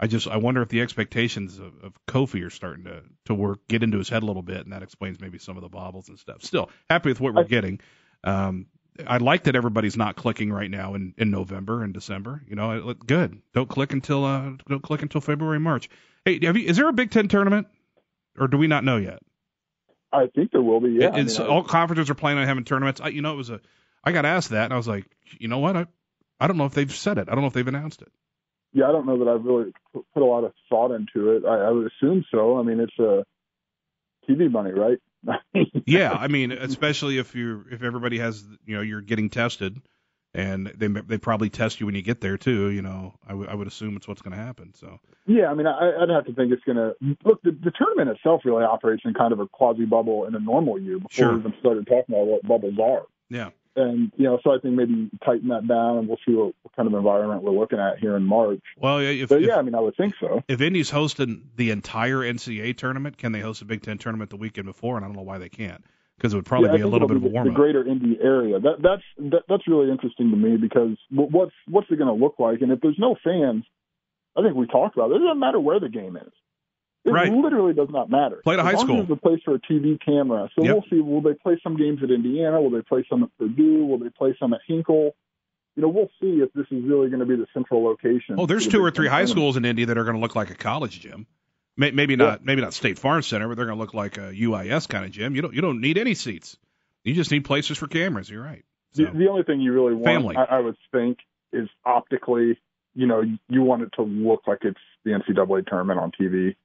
I 0.00 0.08
just 0.08 0.26
I 0.26 0.38
wonder 0.38 0.62
if 0.62 0.68
the 0.68 0.80
expectations 0.80 1.58
of, 1.58 1.72
of 1.84 1.92
Kofi 2.08 2.44
are 2.44 2.50
starting 2.50 2.84
to 2.84 3.02
to 3.26 3.34
work 3.34 3.60
get 3.68 3.84
into 3.84 3.98
his 3.98 4.08
head 4.08 4.24
a 4.24 4.26
little 4.26 4.42
bit, 4.42 4.64
and 4.64 4.72
that 4.72 4.82
explains 4.82 5.20
maybe 5.20 5.38
some 5.38 5.56
of 5.56 5.62
the 5.62 5.68
bobbles 5.68 6.08
and 6.08 6.18
stuff. 6.18 6.42
Still 6.42 6.70
happy 6.88 7.10
with 7.10 7.20
what 7.20 7.34
we're 7.34 7.44
getting. 7.44 7.80
Um, 8.24 8.66
I 9.06 9.18
like 9.18 9.44
that 9.44 9.56
everybody's 9.56 9.96
not 9.96 10.16
clicking 10.16 10.52
right 10.52 10.70
now 10.70 10.94
in, 10.94 11.14
in 11.16 11.30
November 11.30 11.82
and 11.82 11.94
December. 11.94 12.42
You 12.46 12.56
know, 12.56 12.90
it 12.90 13.06
good. 13.06 13.40
Don't 13.54 13.68
click 13.68 13.92
until 13.92 14.24
uh, 14.24 14.52
don't 14.68 14.82
click 14.82 15.02
until 15.02 15.20
February 15.20 15.60
March. 15.60 15.88
Hey, 16.24 16.38
you, 16.40 16.52
is 16.52 16.76
there 16.76 16.88
a 16.88 16.92
Big 16.92 17.10
Ten 17.10 17.28
tournament, 17.28 17.66
or 18.38 18.48
do 18.48 18.58
we 18.58 18.66
not 18.66 18.84
know 18.84 18.96
yet? 18.96 19.20
I 20.12 20.26
think 20.34 20.50
there 20.50 20.62
will 20.62 20.80
be. 20.80 20.90
Yeah, 20.90 21.16
it's, 21.16 21.38
I 21.38 21.42
mean, 21.44 21.52
all 21.52 21.62
conferences 21.62 22.10
are 22.10 22.14
planning 22.14 22.42
on 22.42 22.48
having 22.48 22.64
tournaments. 22.64 23.00
I, 23.00 23.08
you 23.08 23.22
know, 23.22 23.32
it 23.32 23.36
was 23.36 23.50
a. 23.50 23.60
I 24.02 24.12
got 24.12 24.24
asked 24.24 24.50
that, 24.50 24.64
and 24.64 24.72
I 24.72 24.76
was 24.76 24.88
like, 24.88 25.06
you 25.38 25.48
know 25.48 25.58
what? 25.58 25.76
I, 25.76 25.86
I 26.40 26.46
don't 26.46 26.56
know 26.56 26.64
if 26.64 26.74
they've 26.74 26.92
said 26.92 27.18
it. 27.18 27.28
I 27.28 27.34
don't 27.34 27.42
know 27.42 27.48
if 27.48 27.52
they've 27.52 27.66
announced 27.66 28.02
it. 28.02 28.10
Yeah, 28.72 28.88
I 28.88 28.92
don't 28.92 29.06
know 29.06 29.18
that 29.18 29.28
I've 29.28 29.44
really 29.44 29.72
put 29.92 30.22
a 30.22 30.24
lot 30.24 30.44
of 30.44 30.52
thought 30.68 30.92
into 30.92 31.32
it. 31.32 31.44
I, 31.44 31.68
I 31.68 31.70
would 31.70 31.90
assume 31.92 32.24
so. 32.30 32.58
I 32.58 32.62
mean, 32.62 32.80
it's 32.80 32.98
a 32.98 33.24
TV 34.28 34.50
money, 34.50 34.72
right? 34.72 34.98
yeah, 35.86 36.12
I 36.12 36.28
mean, 36.28 36.52
especially 36.52 37.18
if 37.18 37.34
you 37.34 37.64
if 37.70 37.82
everybody 37.82 38.18
has 38.18 38.44
you 38.64 38.76
know 38.76 38.82
you're 38.82 39.00
getting 39.00 39.30
tested, 39.30 39.80
and 40.34 40.66
they 40.76 40.86
they 40.86 41.18
probably 41.18 41.50
test 41.50 41.80
you 41.80 41.86
when 41.86 41.94
you 41.94 42.02
get 42.02 42.20
there 42.20 42.38
too. 42.38 42.70
You 42.70 42.82
know, 42.82 43.14
I, 43.26 43.30
w- 43.30 43.48
I 43.48 43.54
would 43.54 43.66
assume 43.66 43.96
it's 43.96 44.08
what's 44.08 44.22
going 44.22 44.36
to 44.36 44.42
happen. 44.42 44.72
So 44.74 44.98
yeah, 45.26 45.50
I 45.50 45.54
mean, 45.54 45.66
I, 45.66 46.02
I'd 46.02 46.08
have 46.08 46.26
to 46.26 46.34
think 46.34 46.52
it's 46.52 46.64
going 46.64 46.76
to 46.76 46.94
look. 47.24 47.42
The, 47.42 47.50
the 47.52 47.72
tournament 47.72 48.16
itself 48.16 48.42
really 48.44 48.64
operates 48.64 49.02
in 49.04 49.14
kind 49.14 49.32
of 49.32 49.40
a 49.40 49.46
quasi 49.46 49.84
bubble 49.84 50.26
in 50.26 50.34
a 50.34 50.40
normal 50.40 50.78
year 50.78 50.98
before 50.98 51.10
sure. 51.10 51.32
we 51.34 51.40
even 51.40 51.54
started 51.60 51.86
talking 51.86 52.14
about 52.14 52.26
what 52.26 52.42
bubbles 52.42 52.78
are. 52.82 53.02
Yeah. 53.28 53.50
And 53.76 54.12
you 54.16 54.24
know, 54.24 54.38
so 54.42 54.54
I 54.54 54.58
think 54.58 54.74
maybe 54.74 55.10
tighten 55.24 55.48
that 55.48 55.66
down, 55.68 55.98
and 55.98 56.08
we'll 56.08 56.18
see 56.26 56.34
what, 56.34 56.54
what 56.62 56.74
kind 56.76 56.86
of 56.88 56.94
environment 56.94 57.42
we're 57.42 57.58
looking 57.58 57.78
at 57.78 57.98
here 57.98 58.16
in 58.16 58.24
March. 58.24 58.62
Well, 58.76 58.98
if, 58.98 59.28
But 59.28 59.42
if, 59.42 59.48
yeah, 59.48 59.56
I 59.56 59.62
mean, 59.62 59.74
I 59.74 59.80
would 59.80 59.96
think 59.96 60.14
so. 60.20 60.42
if 60.48 60.60
Indy's 60.60 60.90
hosting 60.90 61.48
the 61.56 61.70
entire 61.70 62.18
NCAA 62.18 62.76
tournament, 62.76 63.18
can 63.18 63.32
they 63.32 63.40
host 63.40 63.62
a 63.62 63.64
Big 63.64 63.82
Ten 63.82 63.98
tournament 63.98 64.30
the 64.30 64.36
weekend 64.36 64.66
before? 64.66 64.96
And 64.96 65.04
I 65.04 65.08
don't 65.08 65.16
know 65.16 65.22
why 65.22 65.38
they 65.38 65.48
can't, 65.48 65.84
because 66.16 66.32
it 66.32 66.36
would 66.36 66.46
probably 66.46 66.70
yeah, 66.70 66.76
be 66.76 66.82
a 66.82 66.88
little 66.88 67.08
bit 67.08 67.16
of 67.16 67.24
a 67.24 67.28
warm 67.28 67.48
up. 67.48 67.52
the 67.52 67.56
greater 67.56 67.86
Indy 67.86 68.18
area. 68.22 68.58
That 68.58 68.82
that's 68.82 69.30
that, 69.30 69.42
that's 69.48 69.68
really 69.68 69.90
interesting 69.90 70.30
to 70.30 70.36
me 70.36 70.56
because 70.56 70.96
what's 71.10 71.52
what's 71.68 71.90
it 71.90 71.96
going 71.96 72.08
to 72.08 72.24
look 72.24 72.36
like? 72.38 72.62
And 72.62 72.72
if 72.72 72.80
there's 72.80 72.98
no 72.98 73.16
fans, 73.22 73.64
I 74.36 74.42
think 74.42 74.56
we 74.56 74.66
talked 74.66 74.96
about 74.96 75.10
it. 75.10 75.16
It 75.16 75.18
doesn't 75.20 75.40
matter 75.40 75.60
where 75.60 75.80
the 75.80 75.88
game 75.88 76.16
is. 76.16 76.32
It 77.04 77.10
Right. 77.12 77.32
literally 77.32 77.72
does 77.72 77.88
not 77.90 78.10
matter. 78.10 78.40
Play 78.44 78.56
As 78.56 78.60
high 78.60 78.74
school. 78.74 78.96
There's 78.98 79.10
a 79.10 79.16
place 79.16 79.40
for 79.44 79.54
a 79.54 79.58
TV 79.58 79.98
camera. 80.04 80.50
So 80.54 80.64
Yep. 80.64 80.72
we'll 80.74 80.84
see. 80.90 81.00
Will 81.00 81.22
they 81.22 81.32
play 81.34 81.58
some 81.62 81.76
games 81.76 82.02
at 82.02 82.10
Indiana? 82.10 82.60
Will 82.60 82.70
they 82.70 82.82
play 82.82 83.04
some 83.08 83.22
at 83.22 83.30
Purdue? 83.38 83.86
Will 83.86 83.98
they 83.98 84.10
play 84.10 84.36
some 84.38 84.52
at 84.52 84.60
Hinkle? 84.66 85.14
You 85.76 85.82
know, 85.82 85.88
we'll 85.88 86.10
see 86.20 86.40
if 86.42 86.52
this 86.52 86.66
is 86.70 86.82
really 86.84 87.08
going 87.08 87.20
to 87.20 87.26
be 87.26 87.36
the 87.36 87.46
central 87.54 87.82
location. 87.84 88.34
Oh, 88.38 88.44
there's 88.46 88.66
two 88.68 88.84
or 88.84 88.90
three 88.90 89.08
high 89.08 89.24
schools 89.24 89.56
in 89.56 89.64
Indy 89.64 89.84
that 89.86 89.96
are 89.96 90.04
going 90.04 90.16
to 90.16 90.20
look 90.20 90.36
like 90.36 90.50
a 90.50 90.54
college 90.54 91.00
gym. 91.00 91.26
May- 91.76 91.92
Maybe 91.92 92.16
not, 92.16 92.44
maybe 92.44 92.60
not 92.60 92.74
State 92.74 92.98
Farm 92.98 93.22
Center, 93.22 93.48
but 93.48 93.56
they're 93.56 93.66
going 93.66 93.78
to 93.78 93.82
look 93.82 93.94
like 93.94 94.18
a 94.18 94.32
UIS 94.34 94.86
kind 94.88 95.04
of 95.06 95.10
gym. 95.12 95.34
You 95.34 95.42
don't, 95.42 95.54
you 95.54 95.62
don't 95.62 95.80
need 95.80 95.96
any 95.96 96.12
seats. 96.14 96.58
You 97.04 97.14
just 97.14 97.30
need 97.30 97.44
places 97.46 97.78
for 97.78 97.86
cameras. 97.86 98.28
You're 98.28 98.42
right. 98.42 98.64
So, 98.92 99.04
The, 99.04 99.10
the 99.16 99.28
only 99.30 99.44
thing 99.44 99.60
you 99.62 99.72
really 99.72 99.94
want, 99.94 100.04
Family. 100.04 100.36
I, 100.36 100.56
I 100.56 100.60
would 100.60 100.76
think, 100.92 101.18
is 101.52 101.68
optically. 101.86 102.58
You 102.94 103.06
know, 103.06 103.22
you 103.48 103.62
want 103.62 103.82
it 103.82 103.90
to 103.94 104.02
look 104.02 104.42
like 104.48 104.58
it's 104.62 104.80
the 105.04 105.12
NCAA 105.12 105.66
tournament 105.68 106.00
on 106.00 106.10
TV. 106.20 106.56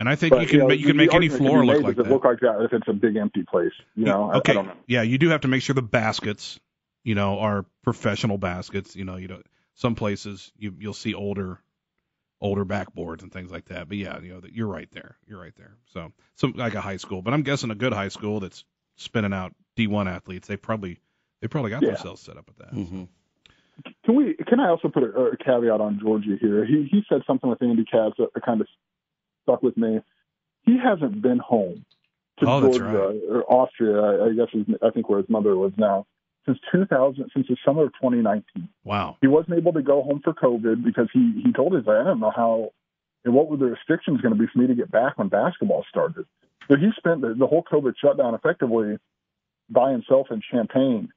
And 0.00 0.08
I 0.08 0.16
think 0.16 0.34
you 0.40 0.46
can, 0.46 0.58
know, 0.60 0.70
you 0.70 0.86
can 0.86 0.96
make 0.96 1.14
any 1.14 1.28
argument 1.28 1.38
can 1.42 1.46
floor 1.46 1.64
look 1.66 1.82
like 1.82 1.96
that. 1.96 2.06
it 2.06 2.10
look 2.10 2.24
like 2.24 2.40
that 2.40 2.62
if 2.62 2.72
it's 2.72 2.88
a 2.88 2.92
big 2.94 3.16
empty 3.16 3.42
place? 3.44 3.72
You 3.94 4.06
know, 4.06 4.30
I- 4.30 4.38
okay. 4.38 4.52
I, 4.52 4.54
don't 4.54 4.66
know. 4.66 4.72
Yeah, 4.86 5.02
you 5.02 5.18
do 5.18 5.28
have 5.28 5.42
to 5.42 5.48
make 5.48 5.62
sure 5.62 5.74
the 5.74 5.82
baskets, 5.82 6.58
you 7.04 7.14
know, 7.14 7.38
are 7.38 7.66
professional 7.84 8.38
baskets. 8.38 8.96
You 8.96 9.04
know, 9.04 9.16
you 9.16 9.28
know, 9.28 9.42
some 9.74 9.94
places 9.94 10.50
you 10.56 10.74
you'll 10.78 10.94
see 10.94 11.12
older, 11.12 11.60
older 12.40 12.64
backboards 12.64 13.22
and 13.22 13.30
things 13.30 13.50
like 13.52 13.66
that. 13.66 13.88
But 13.88 13.98
yeah, 13.98 14.18
you 14.20 14.32
know, 14.32 14.40
that 14.40 14.54
you're 14.54 14.68
right 14.68 14.88
there. 14.92 15.16
You're 15.26 15.40
right 15.40 15.54
there. 15.58 15.76
So, 15.92 16.12
some 16.34 16.54
like 16.56 16.74
a 16.74 16.80
high 16.80 16.96
school, 16.96 17.20
but 17.20 17.34
I'm 17.34 17.42
guessing 17.42 17.70
a 17.70 17.74
good 17.74 17.92
high 17.92 18.08
school 18.08 18.40
that's 18.40 18.64
spinning 18.96 19.34
out 19.34 19.54
D1 19.76 20.10
athletes. 20.10 20.48
They 20.48 20.56
probably 20.56 20.98
they 21.42 21.48
probably 21.48 21.70
got 21.72 21.82
Yeah. 21.82 21.90
themselves 21.90 22.22
set 22.22 22.38
up 22.38 22.46
with 22.48 22.56
that. 22.56 22.72
hmm 22.72 23.04
Can 24.06 24.16
we? 24.16 24.34
Can 24.48 24.60
I 24.60 24.70
also 24.70 24.88
put 24.88 25.02
a, 25.02 25.08
a 25.08 25.36
caveat 25.36 25.80
on 25.82 26.00
Giorgi 26.02 26.38
here? 26.38 26.64
He 26.64 26.88
he 26.90 27.02
said 27.06 27.20
something 27.26 27.50
with 27.50 27.60
Andy 27.62 27.84
Katz 27.84 28.16
that, 28.16 28.28
that 28.34 28.42
kind 28.46 28.62
of 28.62 28.68
stuck 29.50 29.62
with 29.62 29.76
me. 29.76 30.00
He 30.64 30.78
hasn't 30.78 31.22
been 31.22 31.38
home 31.38 31.84
to 32.38 32.46
Oh, 32.46 32.60
Georgia 32.60 33.20
or 33.30 33.44
Austria. 33.52 34.00
I, 34.00 34.26
I 34.28 34.32
guess 34.34 34.48
his, 34.52 34.66
I 34.82 34.90
think 34.90 35.08
where 35.08 35.20
his 35.20 35.28
mother 35.28 35.54
lives 35.54 35.74
now 35.76 36.06
since 36.46 36.58
2000, 36.72 37.30
since 37.34 37.48
the 37.48 37.56
summer 37.64 37.84
of 37.84 37.92
2019. 37.94 38.68
Wow. 38.84 39.16
He 39.20 39.26
wasn't 39.26 39.58
able 39.58 39.72
to 39.74 39.82
go 39.82 40.02
home 40.02 40.20
for 40.24 40.32
COVID 40.32 40.84
because 40.84 41.08
he 41.12 41.42
he 41.44 41.52
told 41.52 41.74
us 41.74 41.84
I 41.88 42.04
don't 42.04 42.20
know 42.20 42.32
how 42.34 42.70
and 43.24 43.34
what 43.34 43.48
were 43.48 43.58
the 43.58 43.66
restrictions 43.66 44.20
going 44.20 44.34
to 44.34 44.40
be 44.40 44.46
for 44.52 44.58
me 44.58 44.66
to 44.66 44.74
get 44.74 44.90
back 44.90 45.18
when 45.18 45.28
basketball 45.28 45.84
started. 45.88 46.26
So 46.68 46.76
he 46.76 46.90
spent 46.96 47.20
the, 47.20 47.34
the 47.34 47.46
whole 47.46 47.64
COVID 47.70 47.94
shutdown 48.02 48.34
effectively 48.34 48.98
by 49.68 49.92
himself 49.92 50.28
in 50.30 50.40
Champaign 50.50 51.12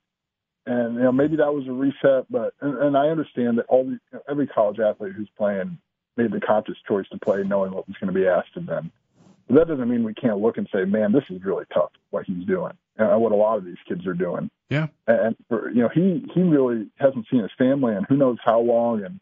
And 0.66 0.96
you 0.96 1.02
know 1.02 1.12
maybe 1.12 1.38
that 1.38 1.54
was 1.54 1.68
a 1.68 1.72
reset, 1.72 2.32
but 2.32 2.54
and, 2.62 2.78
and 2.78 2.98
I 2.98 3.08
understand 3.08 3.58
that 3.58 3.66
all 3.68 3.86
the, 3.86 4.00
every 4.30 4.48
college 4.48 4.80
athlete 4.80 5.14
who's 5.16 5.30
playing 5.38 5.78
made 6.18 6.32
the 6.32 6.40
conscious 6.40 6.78
choice 6.88 7.08
to 7.12 7.18
play 7.18 7.44
knowing 7.44 7.72
what 7.72 7.88
was 7.88 7.98
going 8.00 8.14
to 8.14 8.20
be 8.20 8.28
asked 8.28 8.56
of 8.56 8.66
them. 8.66 8.92
But 9.48 9.56
that 9.56 9.68
doesn't 9.68 9.90
mean 9.90 10.04
we 10.04 10.14
can't 10.14 10.40
look 10.40 10.58
and 10.58 10.68
say, 10.74 10.86
man, 10.86 11.12
this 11.12 11.24
is 11.30 11.44
really 11.44 11.66
tough 11.74 11.92
what 12.12 12.26
he's 12.26 12.46
doing 12.46 12.74
and 12.98 13.22
what 13.22 13.32
a 13.32 13.36
lot 13.36 13.58
of 13.58 13.66
these 13.66 13.78
kids 13.88 14.06
are 14.06 14.14
doing. 14.14 14.50
Yeah. 14.70 14.88
And 15.08 15.36
for, 15.50 15.70
you 15.70 15.82
know, 15.82 15.90
he 15.90 16.26
he 16.34 16.42
really 16.42 16.88
hasn't 16.98 17.28
seen 17.30 17.42
his 17.42 17.52
family 17.58 17.96
and 17.96 18.06
who 18.08 18.16
knows 18.16 18.38
how 18.44 18.60
long, 18.60 19.04
and 19.04 19.20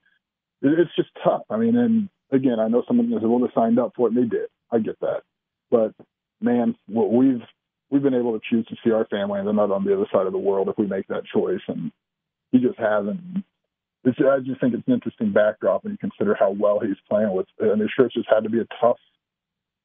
it, 0.62 0.79
it's 0.79 0.95
just 0.95 1.10
tough. 1.24 1.43
I 1.50 1.57
mean, 1.57 1.75
and 1.75 2.10
again, 2.31 2.60
I 2.60 2.67
know 2.67 2.83
someone 2.88 3.12
able 3.13 3.39
to 3.39 3.53
signed 3.53 3.79
up 3.79 3.93
for 3.95 4.07
it, 4.07 4.13
and 4.13 4.24
they 4.24 4.27
did. 4.27 4.50
I 4.71 4.79
get 4.79 5.00
that, 5.01 5.24
but 5.69 5.93
man, 6.39 6.75
what 6.88 7.12
we've 7.12 7.41
we've 7.89 8.01
been 8.01 8.13
able 8.13 8.39
to 8.39 8.45
choose 8.50 8.65
to 8.67 8.75
see 8.83 8.91
our 8.91 9.05
family, 9.05 9.39
and 9.39 9.48
they're 9.48 9.53
not 9.53 9.71
on 9.71 9.83
the 9.83 9.93
other 9.93 10.07
side 10.12 10.25
of 10.25 10.31
the 10.31 10.39
world 10.39 10.69
if 10.69 10.77
we 10.77 10.88
make 10.88 11.07
that 11.07 11.25
choice, 11.25 11.62
and 11.67 11.91
he 12.51 12.60
just 12.60 12.79
hasn't. 12.79 13.19
It's, 14.03 14.17
I 14.20 14.39
just 14.39 14.60
think 14.60 14.74
it's 14.74 14.88
an 14.88 14.93
interesting 14.93 15.31
backdrop 15.31 15.84
when 15.84 15.91
you 15.93 15.98
consider 15.98 16.36
how 16.39 16.51
well 16.51 16.79
he's 16.79 16.96
playing 17.09 17.31
with, 17.33 17.46
and 17.59 17.81
it's 17.81 17.92
sure 17.94 18.05
it's 18.05 18.16
just 18.16 18.29
had 18.29 18.44
to 18.44 18.50
be 18.50 18.59
a 18.59 18.68
tough, 18.81 18.98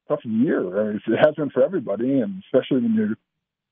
tough 0.08 0.20
year. 0.24 0.60
I 0.80 0.84
mean, 0.92 1.00
it 1.06 1.16
has 1.24 1.34
been 1.34 1.50
for 1.50 1.62
everybody, 1.62 2.20
and 2.20 2.42
especially 2.46 2.80
when 2.82 2.94
you're, 2.94 3.08
you 3.08 3.16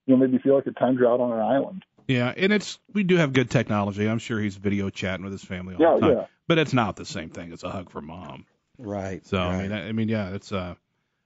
know, 0.08 0.16
maybe 0.16 0.38
feel 0.38 0.54
like 0.56 0.66
at 0.66 0.76
times 0.76 0.98
you're 1.00 1.10
out 1.10 1.20
on 1.20 1.32
an 1.32 1.40
island. 1.40 1.84
Yeah, 2.06 2.34
and 2.36 2.52
it's 2.52 2.78
we 2.92 3.02
do 3.04 3.16
have 3.16 3.32
good 3.32 3.50
technology. 3.50 4.06
I'm 4.06 4.18
sure 4.18 4.38
he's 4.38 4.56
video 4.56 4.90
chatting 4.90 5.24
with 5.24 5.32
his 5.32 5.42
family 5.44 5.76
all 5.76 5.80
Yeah, 5.80 5.94
the 5.94 6.00
time. 6.00 6.16
yeah. 6.18 6.26
But 6.46 6.58
it's 6.58 6.74
not 6.74 6.96
the 6.96 7.06
same 7.06 7.30
thing 7.30 7.50
as 7.52 7.62
a 7.62 7.70
hug 7.70 7.88
from 7.90 8.06
mom. 8.08 8.44
Right. 8.76 9.24
So 9.26 9.38
I 9.38 9.62
mean, 9.62 9.72
I, 9.72 9.88
I 9.88 9.92
mean, 9.92 10.10
yeah, 10.10 10.34
it's 10.34 10.52
uh, 10.52 10.74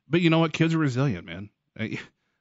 but 0.09 0.21
you 0.21 0.31
know 0.31 0.39
what? 0.39 0.53
Kids 0.53 0.75
are 0.75 0.79
resilient, 0.79 1.27
man. 1.27 1.51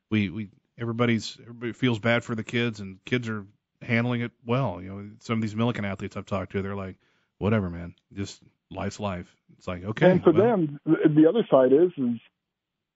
We 0.10 0.30
we 0.30 0.50
everybody's 0.80 1.38
everybody 1.42 1.74
feels 1.74 2.00
bad 2.00 2.24
for 2.24 2.34
the 2.36 2.44
kids, 2.44 2.80
and 2.80 3.04
kids 3.04 3.28
are 3.28 3.46
handling 3.88 4.22
it 4.22 4.32
well. 4.46 4.80
You 4.82 4.90
know, 4.90 5.10
some 5.20 5.38
of 5.38 5.42
these 5.42 5.56
Millikin 5.56 5.86
athletes 5.86 6.18
I've 6.18 6.26
talked 6.26 6.52
to, 6.52 6.62
they're 6.62 6.76
like, 6.76 6.96
whatever, 7.40 7.70
man, 7.70 7.96
just 8.14 8.42
life's 8.70 9.00
life. 9.00 9.28
It's 9.58 9.68
like 9.68 9.84
okay, 9.84 10.12
and 10.12 10.24
for 10.24 10.32
well, 10.34 10.44
them, 10.44 10.80
the 10.86 10.98
the 11.10 11.28
other 11.28 11.48
side 11.50 11.74
is 11.74 11.92
is 11.98 12.20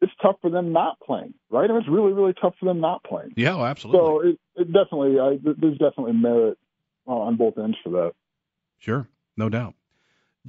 it's 0.01 0.11
tough 0.21 0.35
for 0.41 0.49
them 0.49 0.73
not 0.73 0.99
playing, 0.99 1.33
right? 1.49 1.69
I 1.69 1.73
mean, 1.73 1.81
it's 1.81 1.89
really 1.89 2.13
really 2.13 2.33
tough 2.39 2.53
for 2.59 2.65
them 2.65 2.79
not 2.79 3.03
playing. 3.03 3.33
yeah, 3.35 3.55
oh, 3.55 3.63
absolutely, 3.63 3.99
So 3.99 4.19
it, 4.21 4.39
it 4.55 4.65
definitely, 4.73 5.19
I, 5.19 5.39
there's 5.41 5.77
definitely 5.77 6.13
merit 6.13 6.57
on 7.07 7.35
both 7.37 7.57
ends 7.57 7.77
for 7.83 7.89
that. 7.91 8.11
sure, 8.77 9.07
no 9.37 9.49
doubt. 9.49 9.73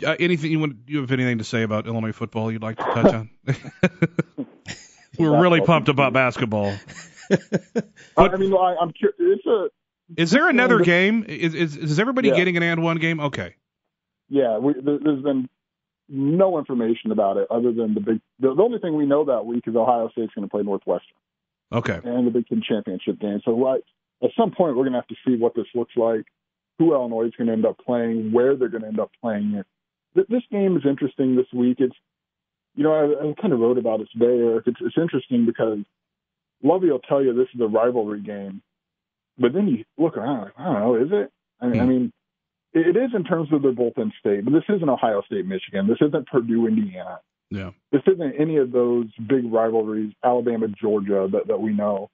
Uh, 0.05 0.16
anything 0.18 0.50
you 0.50 0.59
want? 0.59 0.76
You 0.87 1.00
have 1.02 1.12
anything 1.12 1.38
to 1.38 1.44
say 1.44 1.62
about 1.62 1.87
Illinois 1.87 2.12
football 2.12 2.50
you'd 2.50 2.62
like 2.62 2.78
to 2.78 2.85
touch 2.85 3.14
on? 3.14 3.31
We're 5.18 5.40
really 5.40 5.61
pumped 5.61 5.88
about 5.88 6.12
basketball. 6.12 6.74
I, 7.31 8.26
I 8.28 8.37
mean, 8.37 8.55
I, 8.55 8.76
I'm 8.81 8.90
curious. 8.92 9.16
It's 9.18 9.46
a 9.46 9.68
Is 10.16 10.31
there 10.31 10.48
another 10.48 10.79
the- 10.79 10.85
game? 10.85 11.25
Is 11.29 11.55
is, 11.55 11.77
is 11.77 11.98
everybody 12.01 12.29
Yeah. 12.29 12.37
getting 12.37 12.57
an 12.57 12.62
and 12.62 12.83
one 12.83 12.98
game? 12.98 13.20
Okay. 13.20 13.55
yeah. 14.29 14.59
We, 14.59 14.75
there, 14.75 14.98
there's 15.03 15.22
been 15.22 15.48
no 16.09 16.59
information 16.59 17.11
about 17.12 17.37
it 17.38 17.46
other 17.51 17.72
than 17.72 17.94
the 17.94 18.01
big. 18.01 18.20
The, 18.40 18.55
the 18.55 18.62
only 18.62 18.79
thing 18.79 18.96
we 18.96 19.07
know 19.07 19.25
that 19.27 19.46
week 19.46 19.64
is 19.66 19.75
Ohio 19.77 20.09
State's 20.11 20.35
going 20.35 20.46
to 20.46 20.51
play 20.51 20.62
Northwestern 20.62 21.16
Okay. 21.72 22.01
and 22.05 22.27
the 22.27 22.31
Big 22.31 22.46
Ten 22.48 22.62
championship 22.66 23.18
game. 23.18 23.40
So 23.44 23.53
right, 23.59 23.83
at 24.22 24.31
some 24.37 24.51
point 24.51 24.77
we're 24.77 24.83
going 24.85 24.92
to 24.92 24.98
have 24.98 25.07
to 25.09 25.16
see 25.27 25.37
what 25.37 25.55
this 25.55 25.66
looks 25.75 25.96
like, 25.96 26.25
who 26.79 26.92
Illinois 26.92 27.27
is 27.27 27.33
going 27.38 27.46
to 27.46 27.53
end 27.55 27.64
up 27.66 27.79
playing, 27.79 28.33
where 28.33 28.57
they're 28.57 28.68
going 28.68 28.83
to 28.83 28.88
end 28.88 29.01
up 29.01 29.11
playing 29.20 29.55
it. 29.55 29.66
Th- 30.14 30.27
This 30.29 30.42
game 30.51 30.77
is 30.77 30.83
interesting 30.87 31.37
this 31.37 31.46
week. 31.55 31.79
It's 31.81 31.96
you 32.75 32.83
know 32.85 32.92
I, 32.92 33.31
I 33.31 33.35
kind 33.40 33.53
of 33.55 33.61
wrote 33.61 33.79
about 33.79 34.01
it 34.01 34.09
today, 34.12 34.27
Eric. 34.42 34.64
It's, 34.66 34.81
it's 34.81 34.98
interesting 34.98 35.46
because 35.46 35.79
Lovie 36.62 36.90
will 36.90 36.98
tell 37.01 37.22
you 37.22 37.33
this 37.35 37.48
is 37.55 37.61
a 37.61 37.66
rivalry 37.66 38.20
game, 38.20 38.61
but 39.42 39.52
then 39.52 39.68
you 39.68 39.85
look 39.98 40.16
around 40.16 40.44
like 40.44 40.52
I 40.57 40.64
don't 40.64 40.74
know, 40.81 40.94
is 40.96 41.09
it? 41.12 41.31
I 41.61 41.66
mean, 41.66 41.81
I 41.81 41.85
Hmm. 41.85 41.90
mean 41.90 42.12
it, 42.72 42.96
it 42.96 42.96
is 42.98 43.11
in 43.14 43.24
terms 43.24 43.52
of 43.52 43.61
they're 43.62 43.72
both 43.72 43.98
in 43.98 44.11
state, 44.18 44.44
but 44.46 44.52
this 44.52 44.64
isn't 44.74 44.88
Ohio 44.88 45.20
State, 45.26 45.44
Michigan. 45.46 45.87
This 45.87 45.98
isn't 46.00 46.26
Purdue, 46.28 46.66
Indiana 46.66 47.18
Yeah. 47.50 47.72
this 47.90 48.00
isn't 48.07 48.35
any 48.40 48.57
of 48.57 48.72
those 48.72 49.09
big 49.28 49.52
rivalries, 49.52 50.14
Alabama, 50.24 50.68
Georgia, 50.68 51.28
that, 51.33 51.48
that 51.48 51.61
we 51.61 51.72
know. 51.74 52.09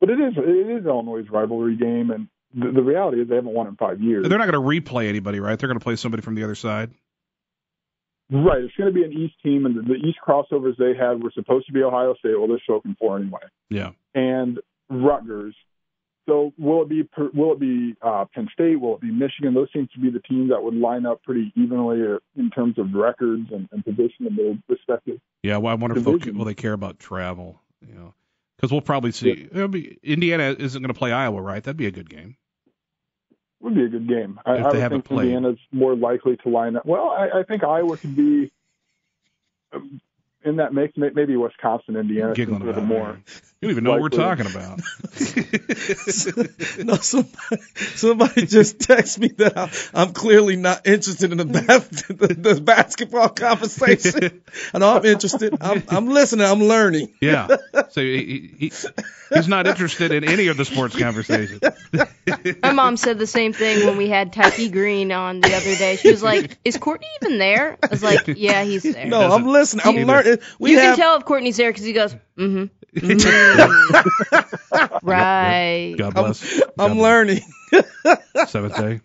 But 0.00 0.08
it 0.08 0.18
is 0.18 0.32
it 0.38 0.66
is 0.78 0.86
Illinois' 0.86 1.28
rivalry 1.30 1.76
game, 1.76 2.10
and 2.10 2.28
the, 2.54 2.72
the 2.72 2.82
reality 2.82 3.20
is 3.20 3.28
they 3.28 3.34
haven't 3.36 3.52
won 3.52 3.66
in 3.66 3.76
five 3.76 4.00
years. 4.00 4.26
They're 4.26 4.38
not 4.38 4.50
going 4.50 4.62
to 4.62 4.90
replay 4.90 5.08
anybody, 5.08 5.38
right? 5.40 5.58
They're 5.58 5.68
going 5.68 5.78
to 5.78 5.84
play 5.84 5.96
somebody 5.96 6.22
from 6.22 6.34
the 6.36 6.44
other 6.44 6.54
side. 6.54 6.90
right, 8.30 8.62
it's 8.64 8.74
going 8.76 8.92
to 8.92 8.94
be 8.94 9.04
an 9.04 9.12
East 9.12 9.34
team, 9.42 9.66
and 9.66 9.76
the, 9.76 9.82
the 9.82 9.94
East 9.96 10.18
crossovers 10.26 10.76
they 10.78 10.94
had 10.98 11.22
were 11.22 11.32
supposed 11.34 11.66
to 11.66 11.72
be 11.72 11.82
Ohio 11.82 12.14
State. 12.14 12.38
Well, 12.38 12.48
they're 12.48 12.60
spoken 12.60 12.96
for 12.98 13.18
anyway, 13.18 13.40
Yeah. 13.68 13.90
and 14.14 14.58
Rutgers. 14.88 15.54
So 16.30 16.52
will 16.58 16.82
it 16.82 16.88
be 16.88 17.02
will 17.34 17.54
it 17.54 17.58
be 17.58 17.96
uh, 18.00 18.24
Penn 18.32 18.48
State? 18.52 18.80
Will 18.80 18.94
it 18.94 19.00
be 19.00 19.10
Michigan? 19.10 19.52
Those 19.52 19.66
seem 19.72 19.88
to 19.94 19.98
be 19.98 20.10
the 20.10 20.20
teams 20.20 20.50
that 20.50 20.62
would 20.62 20.74
line 20.74 21.04
up 21.04 21.24
pretty 21.24 21.52
evenly 21.56 22.02
uh, 22.02 22.18
in 22.36 22.50
terms 22.50 22.78
of 22.78 22.94
records 22.94 23.50
and, 23.50 23.68
and 23.72 23.84
position 23.84 24.28
in 24.28 24.36
their 24.36 24.56
respective 24.68 25.18
Yeah. 25.42 25.56
Well, 25.56 25.72
I 25.72 25.74
wonder 25.74 25.98
if 25.98 26.04
they'll, 26.04 26.34
will 26.34 26.44
they 26.44 26.54
care 26.54 26.72
about 26.72 27.00
travel, 27.00 27.60
you 27.84 27.94
know, 27.94 28.14
because 28.56 28.70
we'll 28.70 28.80
probably 28.80 29.10
see. 29.10 29.48
It'll 29.50 29.66
be, 29.66 29.98
Indiana 30.04 30.54
isn't 30.56 30.80
going 30.80 30.94
to 30.94 30.98
play 30.98 31.10
Iowa, 31.10 31.42
right? 31.42 31.64
That'd 31.64 31.76
be 31.76 31.86
a 31.86 31.90
good 31.90 32.08
game. 32.08 32.36
would 33.58 33.74
be 33.74 33.86
a 33.86 33.88
good 33.88 34.06
game. 34.06 34.38
I, 34.46 34.58
If 34.58 34.66
I 34.66 34.72
they 34.74 34.80
haven't 34.80 34.98
think 34.98 35.06
played. 35.06 35.32
Indiana's 35.32 35.58
more 35.72 35.96
likely 35.96 36.36
to 36.44 36.48
line 36.48 36.76
up. 36.76 36.86
Well, 36.86 37.10
I, 37.10 37.40
I 37.40 37.42
think 37.42 37.64
Iowa 37.64 37.96
could 37.96 38.14
be 38.14 38.52
um, 39.72 40.00
in 40.44 40.56
that 40.56 40.72
mix. 40.72 40.92
Maybe 40.96 41.36
Wisconsin, 41.36 41.96
Indiana, 41.96 42.34
a 42.34 42.44
little 42.44 42.84
more. 42.84 43.18
Man. 43.62 43.68
You 43.68 43.68
don't 43.68 43.70
even 43.72 43.84
know 43.84 43.90
what 43.90 44.00
we're 44.00 44.08
talking 44.08 44.46
about. 44.46 44.78
no, 46.84 46.94
somebody, 46.96 47.62
somebody 47.76 48.46
just 48.46 48.78
texted 48.78 49.18
me 49.18 49.28
that 49.38 49.56
I, 49.56 49.70
I'm 49.94 50.12
clearly 50.12 50.56
not 50.56 50.86
interested 50.86 51.32
in 51.32 51.38
the, 51.38 51.44
bas- 51.44 51.88
the, 52.08 52.34
the 52.34 52.60
basketball 52.60 53.28
conversation. 53.28 54.42
I 54.74 54.78
know 54.78 54.96
I'm 54.96 55.04
interested. 55.04 55.56
I'm, 55.60 55.82
I'm 55.88 56.08
listening. 56.08 56.46
I'm 56.46 56.60
learning. 56.60 57.12
Yeah. 57.20 57.48
So 57.90 58.00
he, 58.00 58.54
he, 58.58 58.72
he's 59.34 59.48
not 59.48 59.66
interested 59.66 60.12
in 60.12 60.24
any 60.24 60.48
of 60.48 60.56
the 60.56 60.64
sports 60.64 60.96
conversation. 60.96 61.60
My 62.62 62.72
mom 62.72 62.96
said 62.96 63.18
the 63.18 63.26
same 63.26 63.52
thing 63.52 63.86
when 63.86 63.96
we 63.96 64.08
had 64.08 64.32
Tyke 64.32 64.72
Green 64.72 65.12
on 65.12 65.40
the 65.40 65.54
other 65.54 65.76
day. 65.76 65.96
She 65.96 66.10
was 66.10 66.22
like, 66.22 66.58
"Is 66.64 66.76
Courtney 66.76 67.06
even 67.22 67.38
there?" 67.38 67.76
I 67.82 67.86
was 67.88 68.02
like, 68.02 68.26
"Yeah, 68.26 68.62
he's 68.62 68.84
there." 68.84 69.06
No, 69.06 69.32
I'm 69.32 69.46
listening. 69.46 69.86
I'm 69.86 70.06
learning. 70.06 70.38
We 70.58 70.72
you 70.72 70.78
have 70.78 70.94
can 70.94 70.96
tell 70.96 71.16
if 71.16 71.24
Courtney's 71.24 71.56
there 71.56 71.70
because 71.70 71.84
he 71.84 71.92
goes, 71.92 72.14
"Mm-hmm." 72.36 72.64
mm 72.94 73.49
right. 75.02 75.94
God 75.96 76.14
bless. 76.14 76.60
God 76.60 76.70
I'm 76.78 76.96
bless. 76.96 77.02
learning. 77.02 77.42
Seventh 78.46 78.76
day. 78.76 79.00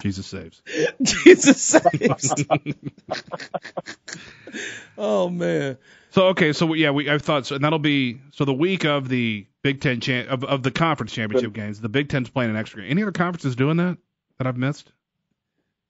Jesus 0.00 0.26
saves. 0.26 0.60
Jesus 1.02 1.62
saves. 1.62 2.34
oh 4.98 5.30
man. 5.30 5.78
So 6.10 6.26
okay, 6.28 6.52
so 6.52 6.74
yeah, 6.74 6.90
we 6.90 7.10
I 7.10 7.18
thought 7.18 7.46
so, 7.46 7.54
and 7.54 7.64
that'll 7.64 7.78
be 7.78 8.20
so 8.32 8.44
the 8.44 8.52
week 8.52 8.84
of 8.84 9.08
the 9.08 9.46
Big 9.62 9.80
Ten 9.80 10.00
cha- 10.00 10.26
of, 10.28 10.44
of 10.44 10.62
the 10.62 10.70
conference 10.70 11.12
championship 11.12 11.54
games. 11.54 11.80
The 11.80 11.88
Big 11.88 12.10
Ten's 12.10 12.28
playing 12.28 12.50
an 12.50 12.56
extra 12.56 12.82
game. 12.82 12.90
Any 12.90 13.02
other 13.02 13.12
conferences 13.12 13.56
doing 13.56 13.78
that 13.78 13.96
that 14.38 14.46
I've 14.46 14.58
missed? 14.58 14.92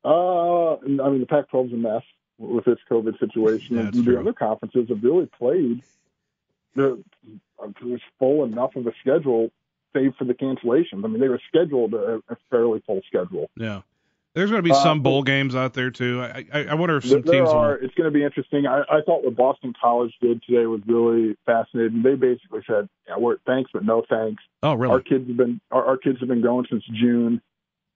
Uh, 0.04 0.74
I 0.74 0.86
mean, 0.86 1.20
the 1.20 1.26
Pac-12's 1.26 1.72
a 1.72 1.76
mess 1.76 2.02
with 2.38 2.66
this 2.66 2.78
COVID 2.90 3.18
situation. 3.18 3.76
Yeah, 3.76 3.80
and 3.80 3.88
it's 3.88 3.98
the 3.98 4.04
true. 4.04 4.20
other 4.20 4.32
conferences 4.32 4.88
have 4.90 5.02
really 5.02 5.26
played. 5.26 5.82
They're, 7.80 7.94
it's 7.94 8.04
full 8.18 8.44
enough 8.44 8.76
of 8.76 8.86
a 8.86 8.92
schedule, 9.00 9.50
save 9.92 10.14
for 10.16 10.24
the 10.24 10.34
cancellations. 10.34 11.04
I 11.04 11.08
mean, 11.08 11.20
they 11.20 11.28
were 11.28 11.40
scheduled 11.48 11.94
a, 11.94 12.20
a 12.28 12.36
fairly 12.50 12.82
full 12.86 13.00
schedule. 13.06 13.50
Yeah. 13.56 13.82
There's 14.34 14.50
going 14.50 14.58
to 14.58 14.68
be 14.68 14.72
Uh, 14.72 14.82
some 14.82 15.00
bowl 15.00 15.22
games 15.22 15.54
out 15.54 15.74
there 15.74 15.92
too. 15.92 16.20
I 16.20 16.44
I, 16.52 16.64
I 16.70 16.74
wonder 16.74 16.96
if 16.96 17.04
some 17.04 17.22
teams 17.22 17.46
will- 17.48 17.50
are. 17.50 17.76
It's 17.76 17.94
going 17.94 18.10
to 18.12 18.16
be 18.18 18.24
interesting. 18.24 18.66
I, 18.66 18.80
I 18.90 19.00
thought 19.06 19.24
what 19.24 19.36
Boston 19.36 19.72
College 19.80 20.12
did 20.20 20.42
today 20.42 20.66
was 20.66 20.80
really 20.88 21.36
fascinating. 21.46 22.02
They 22.02 22.16
basically 22.16 22.62
said, 22.66 22.88
"Yeah, 23.06 23.16
we're 23.18 23.36
thanks, 23.46 23.70
but 23.72 23.84
no 23.84 24.02
thanks." 24.08 24.42
Oh 24.64 24.74
really? 24.74 24.92
Our 24.92 25.00
kids 25.00 25.28
have 25.28 25.36
been 25.36 25.60
our, 25.70 25.84
our 25.86 25.96
kids 25.96 26.18
have 26.18 26.28
been 26.28 26.42
going 26.42 26.66
since 26.68 26.82
June. 26.92 27.40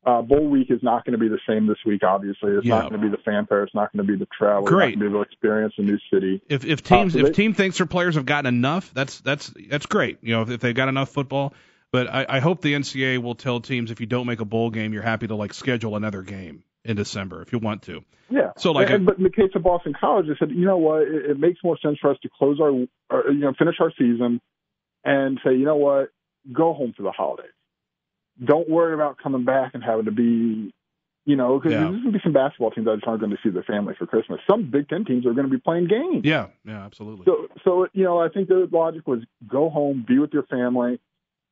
Uh, 0.07 0.23
bowl 0.23 0.47
week 0.49 0.71
is 0.71 0.81
not 0.83 1.05
going 1.05 1.13
to 1.13 1.19
be 1.19 1.29
the 1.29 1.41
same 1.47 1.67
this 1.67 1.77
week. 1.85 2.03
Obviously, 2.05 2.53
it's 2.53 2.65
Yeah. 2.65 2.79
not 2.79 2.91
going 2.91 3.03
to 3.03 3.09
be 3.09 3.11
the 3.11 3.23
fanfare. 3.25 3.65
It's 3.65 3.75
not 3.75 3.93
going 3.93 4.07
to 4.07 4.11
be 4.11 4.17
the 4.19 4.29
travel. 4.37 4.63
Great. 4.65 4.97
Not 4.97 5.01
going 5.01 5.01
to 5.01 5.05
be 5.05 5.07
able 5.17 5.25
to 5.25 5.31
experience 5.31 5.75
a 5.77 5.83
new 5.83 5.99
city. 6.13 6.41
If 6.49 6.65
if 6.65 6.83
teams 6.83 7.15
Uh, 7.15 7.19
so 7.21 7.27
if 7.27 7.33
they- 7.35 7.43
team 7.43 7.53
thinks 7.53 7.79
their 7.79 7.87
players 7.87 8.15
have 8.15 8.25
gotten 8.25 8.47
enough, 8.55 8.93
that's 8.95 9.21
that's 9.21 9.53
that's 9.69 9.87
great. 9.87 10.19
You 10.23 10.35
know, 10.35 10.43
if, 10.43 10.51
if 10.51 10.61
they've 10.61 10.75
got 10.75 10.89
enough 10.89 11.11
football. 11.11 11.53
But 11.91 12.07
I, 12.07 12.27
I 12.29 12.41
hope 12.41 12.61
the 12.61 12.75
NCAA 12.75 13.23
will 13.23 13.35
tell 13.35 13.61
teams 13.61 13.91
if 13.91 13.99
you 14.01 14.07
don't 14.07 14.27
make 14.27 14.41
a 14.41 14.45
bowl 14.45 14.69
game, 14.71 14.93
you're 14.93 15.03
happy 15.03 15.27
to 15.27 15.35
like 15.35 15.53
schedule 15.55 15.97
another 15.97 16.23
game 16.23 16.63
in 16.85 16.97
December 16.97 17.41
if 17.43 17.51
you 17.53 17.59
want 17.59 17.83
to. 17.83 18.05
Yeah. 18.31 18.53
So, 18.59 18.73
like, 18.73 18.91
and, 18.91 19.07
but 19.07 19.17
in 19.17 19.25
the 19.25 19.31
case 19.31 19.51
of 19.55 19.63
Boston 19.63 19.95
College, 19.99 20.27
they 20.27 20.35
said, 20.39 20.51
you 20.51 20.67
know 20.67 20.77
what, 20.77 21.03
it, 21.03 21.31
it 21.31 21.39
makes 21.39 21.59
more 21.65 21.79
sense 21.79 21.97
for 21.99 22.11
us 22.11 22.19
to 22.23 22.29
close 22.29 22.61
our, 22.61 22.69
or, 23.11 23.31
you 23.33 23.39
know, 23.41 23.55
finish 23.59 23.77
our 23.81 23.91
season, 23.99 24.41
and 25.03 25.41
say, 25.43 25.53
you 25.55 25.65
know 25.65 25.77
what, 25.77 26.11
go 26.53 26.75
home 26.75 26.93
for 26.95 27.03
the 27.05 27.11
holidays. 27.11 27.47
Don't 28.45 28.69
worry 28.69 28.95
about 28.95 29.19
coming 29.19 29.45
back 29.45 29.73
and 29.75 29.83
having 29.83 30.05
to 30.07 30.11
be, 30.13 30.73
you 31.25 31.37
know, 31.37 31.59
because 31.59 31.73
Yeah. 31.73 31.81
there's 31.81 31.91
going 32.03 32.05
to 32.05 32.13
be 32.13 32.21
some 32.23 32.33
basketball 32.33 32.71
teams 32.71 32.87
that 32.87 32.97
just 32.97 33.07
aren't 33.07 33.21
going 33.21 33.33
to 33.33 33.39
see 33.43 33.51
their 33.51 33.63
family 33.65 33.95
for 33.99 34.07
Christmas. 34.07 34.41
Some 34.49 34.71
Big 34.71 34.89
Ten 34.89 35.05
teams 35.05 35.27
are 35.27 35.33
going 35.35 35.47
to 35.47 35.53
be 35.53 35.61
playing 35.61 35.89
games. 35.89 36.25
Yeah, 36.25 36.47
yeah, 36.65 36.85
absolutely. 36.85 37.25
So, 37.25 37.49
so 37.65 37.87
you 37.93 38.05
know, 38.05 38.19
I 38.19 38.29
think 38.29 38.49
the 38.49 38.69
logic 38.71 39.07
was 39.07 39.21
go 39.49 39.69
home, 39.71 40.05
be 40.07 40.19
with 40.19 40.33
your 40.33 40.45
family. 40.45 41.01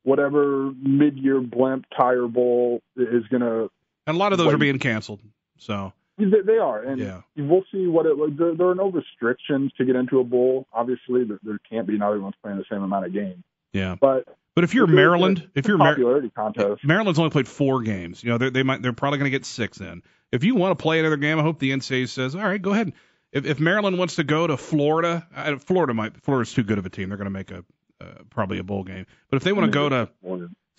Whatever 0.03 0.71
mid-year 0.81 1.41
blimp 1.41 1.85
tire 1.95 2.27
bowl 2.27 2.81
is 2.95 3.27
going 3.27 3.41
to 3.41 3.69
and 4.05 4.15
a 4.15 4.19
lot 4.19 4.31
of 4.31 4.37
those 4.37 4.53
are 4.53 4.57
being 4.57 4.79
canceled. 4.79 5.19
So 5.57 5.91
They, 6.17 6.25
they 6.45 6.57
are, 6.57 6.81
and 6.81 6.99
Yeah. 7.01 7.21
we'll 7.35 7.65
see 7.73 7.87
what 7.87 8.05
it. 8.05 8.17
Like, 8.17 8.37
there, 8.37 8.55
there 8.55 8.69
are 8.69 8.75
no 8.75 8.89
restrictions 8.89 9.73
to 9.77 9.83
get 9.83 9.97
into 9.97 10.19
a 10.19 10.23
bowl. 10.23 10.65
Obviously, 10.71 11.25
there, 11.25 11.39
there 11.43 11.59
can't 11.69 11.85
be. 11.85 11.97
Not 11.97 12.07
everyone's 12.11 12.35
playing 12.41 12.57
the 12.57 12.63
same 12.71 12.83
amount 12.83 13.05
of 13.05 13.11
games, 13.13 13.43
yeah. 13.73 13.95
but 13.99 14.23
But 14.57 14.63
if 14.63 14.73
you're 14.73 14.87
Maryland, 14.87 15.51
if 15.53 15.67
you're 15.67 15.77
Mar- 15.77 15.95
contest, 16.35 16.83
Maryland's 16.83 17.19
only 17.19 17.29
played 17.29 17.47
four 17.47 17.83
games. 17.83 18.23
You 18.23 18.31
know, 18.31 18.39
they 18.39 18.49
they 18.49 18.63
might 18.63 18.81
they're 18.81 18.91
probably 18.91 19.19
going 19.19 19.31
to 19.31 19.37
get 19.37 19.45
six 19.45 19.79
in. 19.79 20.01
If 20.31 20.43
you 20.43 20.55
want 20.55 20.75
to 20.75 20.81
play 20.81 20.99
another 20.99 21.15
game, 21.15 21.37
I 21.37 21.43
hope 21.43 21.59
the 21.59 21.69
NCAA 21.69 22.09
says, 22.09 22.33
all 22.33 22.41
right, 22.41 22.59
go 22.59 22.71
ahead. 22.73 22.93
If 23.31 23.45
if 23.45 23.59
Maryland 23.59 23.99
wants 23.99 24.15
to 24.15 24.23
go 24.23 24.47
to 24.47 24.57
Florida, 24.57 25.59
Florida 25.63 25.93
might 25.93 26.23
Florida's 26.23 26.53
too 26.53 26.63
good 26.63 26.79
of 26.79 26.87
a 26.87 26.89
team. 26.89 27.09
They're 27.09 27.19
going 27.19 27.25
to 27.25 27.29
make 27.29 27.51
a 27.51 27.65
uh, 28.01 28.23
probably 28.31 28.57
a 28.57 28.63
bowl 28.63 28.83
game. 28.83 29.05
But 29.29 29.37
if 29.37 29.43
they 29.43 29.53
want 29.53 29.65
to 29.65 29.71
go 29.71 29.89
to 29.89 30.09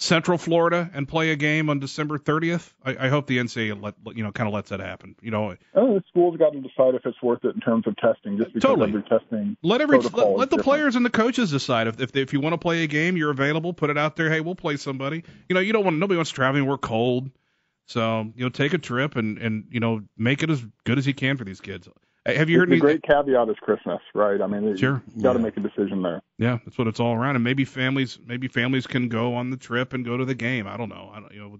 Central 0.00 0.38
Florida 0.38 0.88
and 0.94 1.08
play 1.08 1.30
a 1.32 1.36
game 1.36 1.68
on 1.68 1.80
December 1.80 2.18
30th, 2.18 2.72
I, 2.84 3.06
I 3.06 3.08
hope 3.08 3.26
the 3.26 3.38
NCAA 3.38 3.82
let 3.82 4.16
you 4.16 4.22
know 4.22 4.30
kind 4.30 4.46
of 4.46 4.54
lets 4.54 4.70
that 4.70 4.78
happen. 4.78 5.16
You 5.20 5.32
know, 5.32 5.56
oh, 5.74 5.94
the 5.94 6.04
school's 6.08 6.36
got 6.36 6.52
to 6.52 6.60
decide 6.60 6.94
if 6.94 7.04
it's 7.04 7.20
worth 7.20 7.44
it 7.44 7.56
in 7.56 7.60
terms 7.60 7.84
of 7.84 7.96
testing. 7.96 8.38
Just 8.38 8.54
because 8.54 8.62
Totally. 8.62 8.90
every 8.90 9.02
testing, 9.02 9.56
let 9.60 9.80
every 9.80 9.98
let, 9.98 10.14
let 10.14 10.50
the 10.50 10.56
different. 10.56 10.62
players 10.62 10.94
and 10.94 11.04
the 11.04 11.10
coaches 11.10 11.50
decide 11.50 11.88
if 11.88 12.00
if, 12.00 12.14
if 12.14 12.32
you 12.32 12.40
want 12.40 12.52
to 12.52 12.58
play 12.58 12.84
a 12.84 12.86
game, 12.86 13.16
you're 13.16 13.32
available. 13.32 13.72
Put 13.72 13.90
it 13.90 13.98
out 13.98 14.14
there. 14.14 14.30
Hey, 14.30 14.40
we'll 14.40 14.54
play 14.54 14.76
somebody. 14.76 15.24
You 15.48 15.54
know, 15.54 15.60
you 15.60 15.72
don't 15.72 15.84
want 15.84 15.98
nobody 15.98 16.16
wants 16.16 16.30
to 16.30 16.36
travel 16.36 16.60
and 16.60 16.68
we're 16.68 16.78
cold. 16.78 17.28
So 17.86 18.30
you 18.36 18.44
know, 18.44 18.50
take 18.50 18.74
a 18.74 18.78
trip 18.78 19.16
and 19.16 19.36
and 19.38 19.66
you 19.70 19.80
know 19.80 20.02
make 20.16 20.44
it 20.44 20.50
as 20.50 20.64
good 20.84 20.98
as 20.98 21.08
you 21.08 21.14
can 21.14 21.36
for 21.36 21.44
these 21.44 21.60
kids. 21.60 21.88
Hey, 22.28 22.36
Have 22.36 22.50
you 22.50 22.58
heard 22.58 22.68
the 22.68 22.72
any? 22.74 22.80
great 22.80 23.02
caveat 23.02 23.48
is 23.48 23.56
Christmas, 23.62 24.00
right? 24.14 24.40
I 24.40 24.46
mean, 24.46 24.76
Sure. 24.76 25.02
you 25.16 25.22
got 25.22 25.32
to 25.32 25.38
Yeah. 25.38 25.44
make 25.44 25.56
a 25.56 25.60
decision 25.60 26.02
there. 26.02 26.20
Yeah, 26.38 26.58
that's 26.64 26.76
what 26.76 26.86
it's 26.86 27.00
all 27.00 27.14
around. 27.14 27.36
And 27.36 27.42
maybe 27.44 27.64
families 27.64 28.18
maybe 28.26 28.48
families 28.48 28.86
can 28.86 29.08
go 29.08 29.34
on 29.34 29.48
the 29.50 29.56
trip 29.56 29.94
and 29.94 30.04
go 30.04 30.16
to 30.18 30.24
the 30.26 30.34
game. 30.34 30.66
I 30.66 30.76
don't 30.76 30.90
know. 30.90 31.10
I 31.14 31.20
don't 31.20 31.32
you 31.32 31.40
know. 31.40 31.58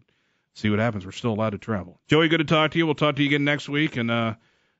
See 0.55 0.69
what 0.71 0.79
happens. 0.79 1.07
We're 1.07 1.13
still 1.13 1.33
allowed 1.33 1.51
to 1.51 1.59
travel. 1.59 2.01
Joey, 2.09 2.29
good 2.29 2.39
to 2.39 2.45
talk 2.45 2.73
to 2.73 2.79
you. 2.79 2.85
We'll 2.85 2.97
talk 2.97 3.17
to 3.17 3.23
you 3.23 3.29
again 3.29 3.45
next 3.45 3.69
week, 3.69 3.97
and 3.97 4.11
uh, 4.11 4.35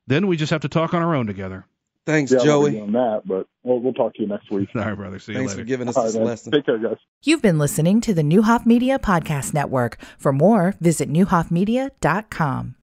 then 0.07 0.27
we 0.27 0.35
just 0.37 0.51
have 0.51 0.61
to 0.61 0.67
talk 0.69 0.93
on 0.93 1.01
our 1.01 1.15
own 1.15 1.25
together. 1.25 1.65
Thanks, 2.05 2.31
Yeah, 2.31 2.39
Joey. 2.43 2.71
doing 2.71 2.91
that, 2.93 3.21
but 3.25 3.47
we'll, 3.63 3.79
we'll 3.79 3.93
talk 3.93 4.13
to 4.15 4.21
you 4.21 4.27
next 4.27 4.49
week. 4.51 4.69
All 4.75 4.81
right, 4.81 4.93
brother. 4.95 5.19
See 5.19 5.31
you 5.31 5.37
Thanks 5.37 5.53
later. 5.53 5.61
for 5.63 5.67
giving 5.67 5.87
us 5.87 5.95
All 5.95 6.03
right, 6.03 6.07
this 6.07 6.15
man. 6.17 6.25
lesson. 6.25 6.51
Take 6.51 6.65
care, 6.65 6.77
guys. 6.79 6.97
You've 7.23 7.41
been 7.41 7.59
listening 7.59 8.01
to 8.01 8.13
the 8.13 8.23
Neuhoff 8.23 8.65
Media 8.65 8.99
Podcast 8.99 9.53
Network. 9.53 9.97
For 10.17 10.33
more, 10.33 10.75
visit 10.81 11.09
neuhoffmedia.com. 11.11 12.75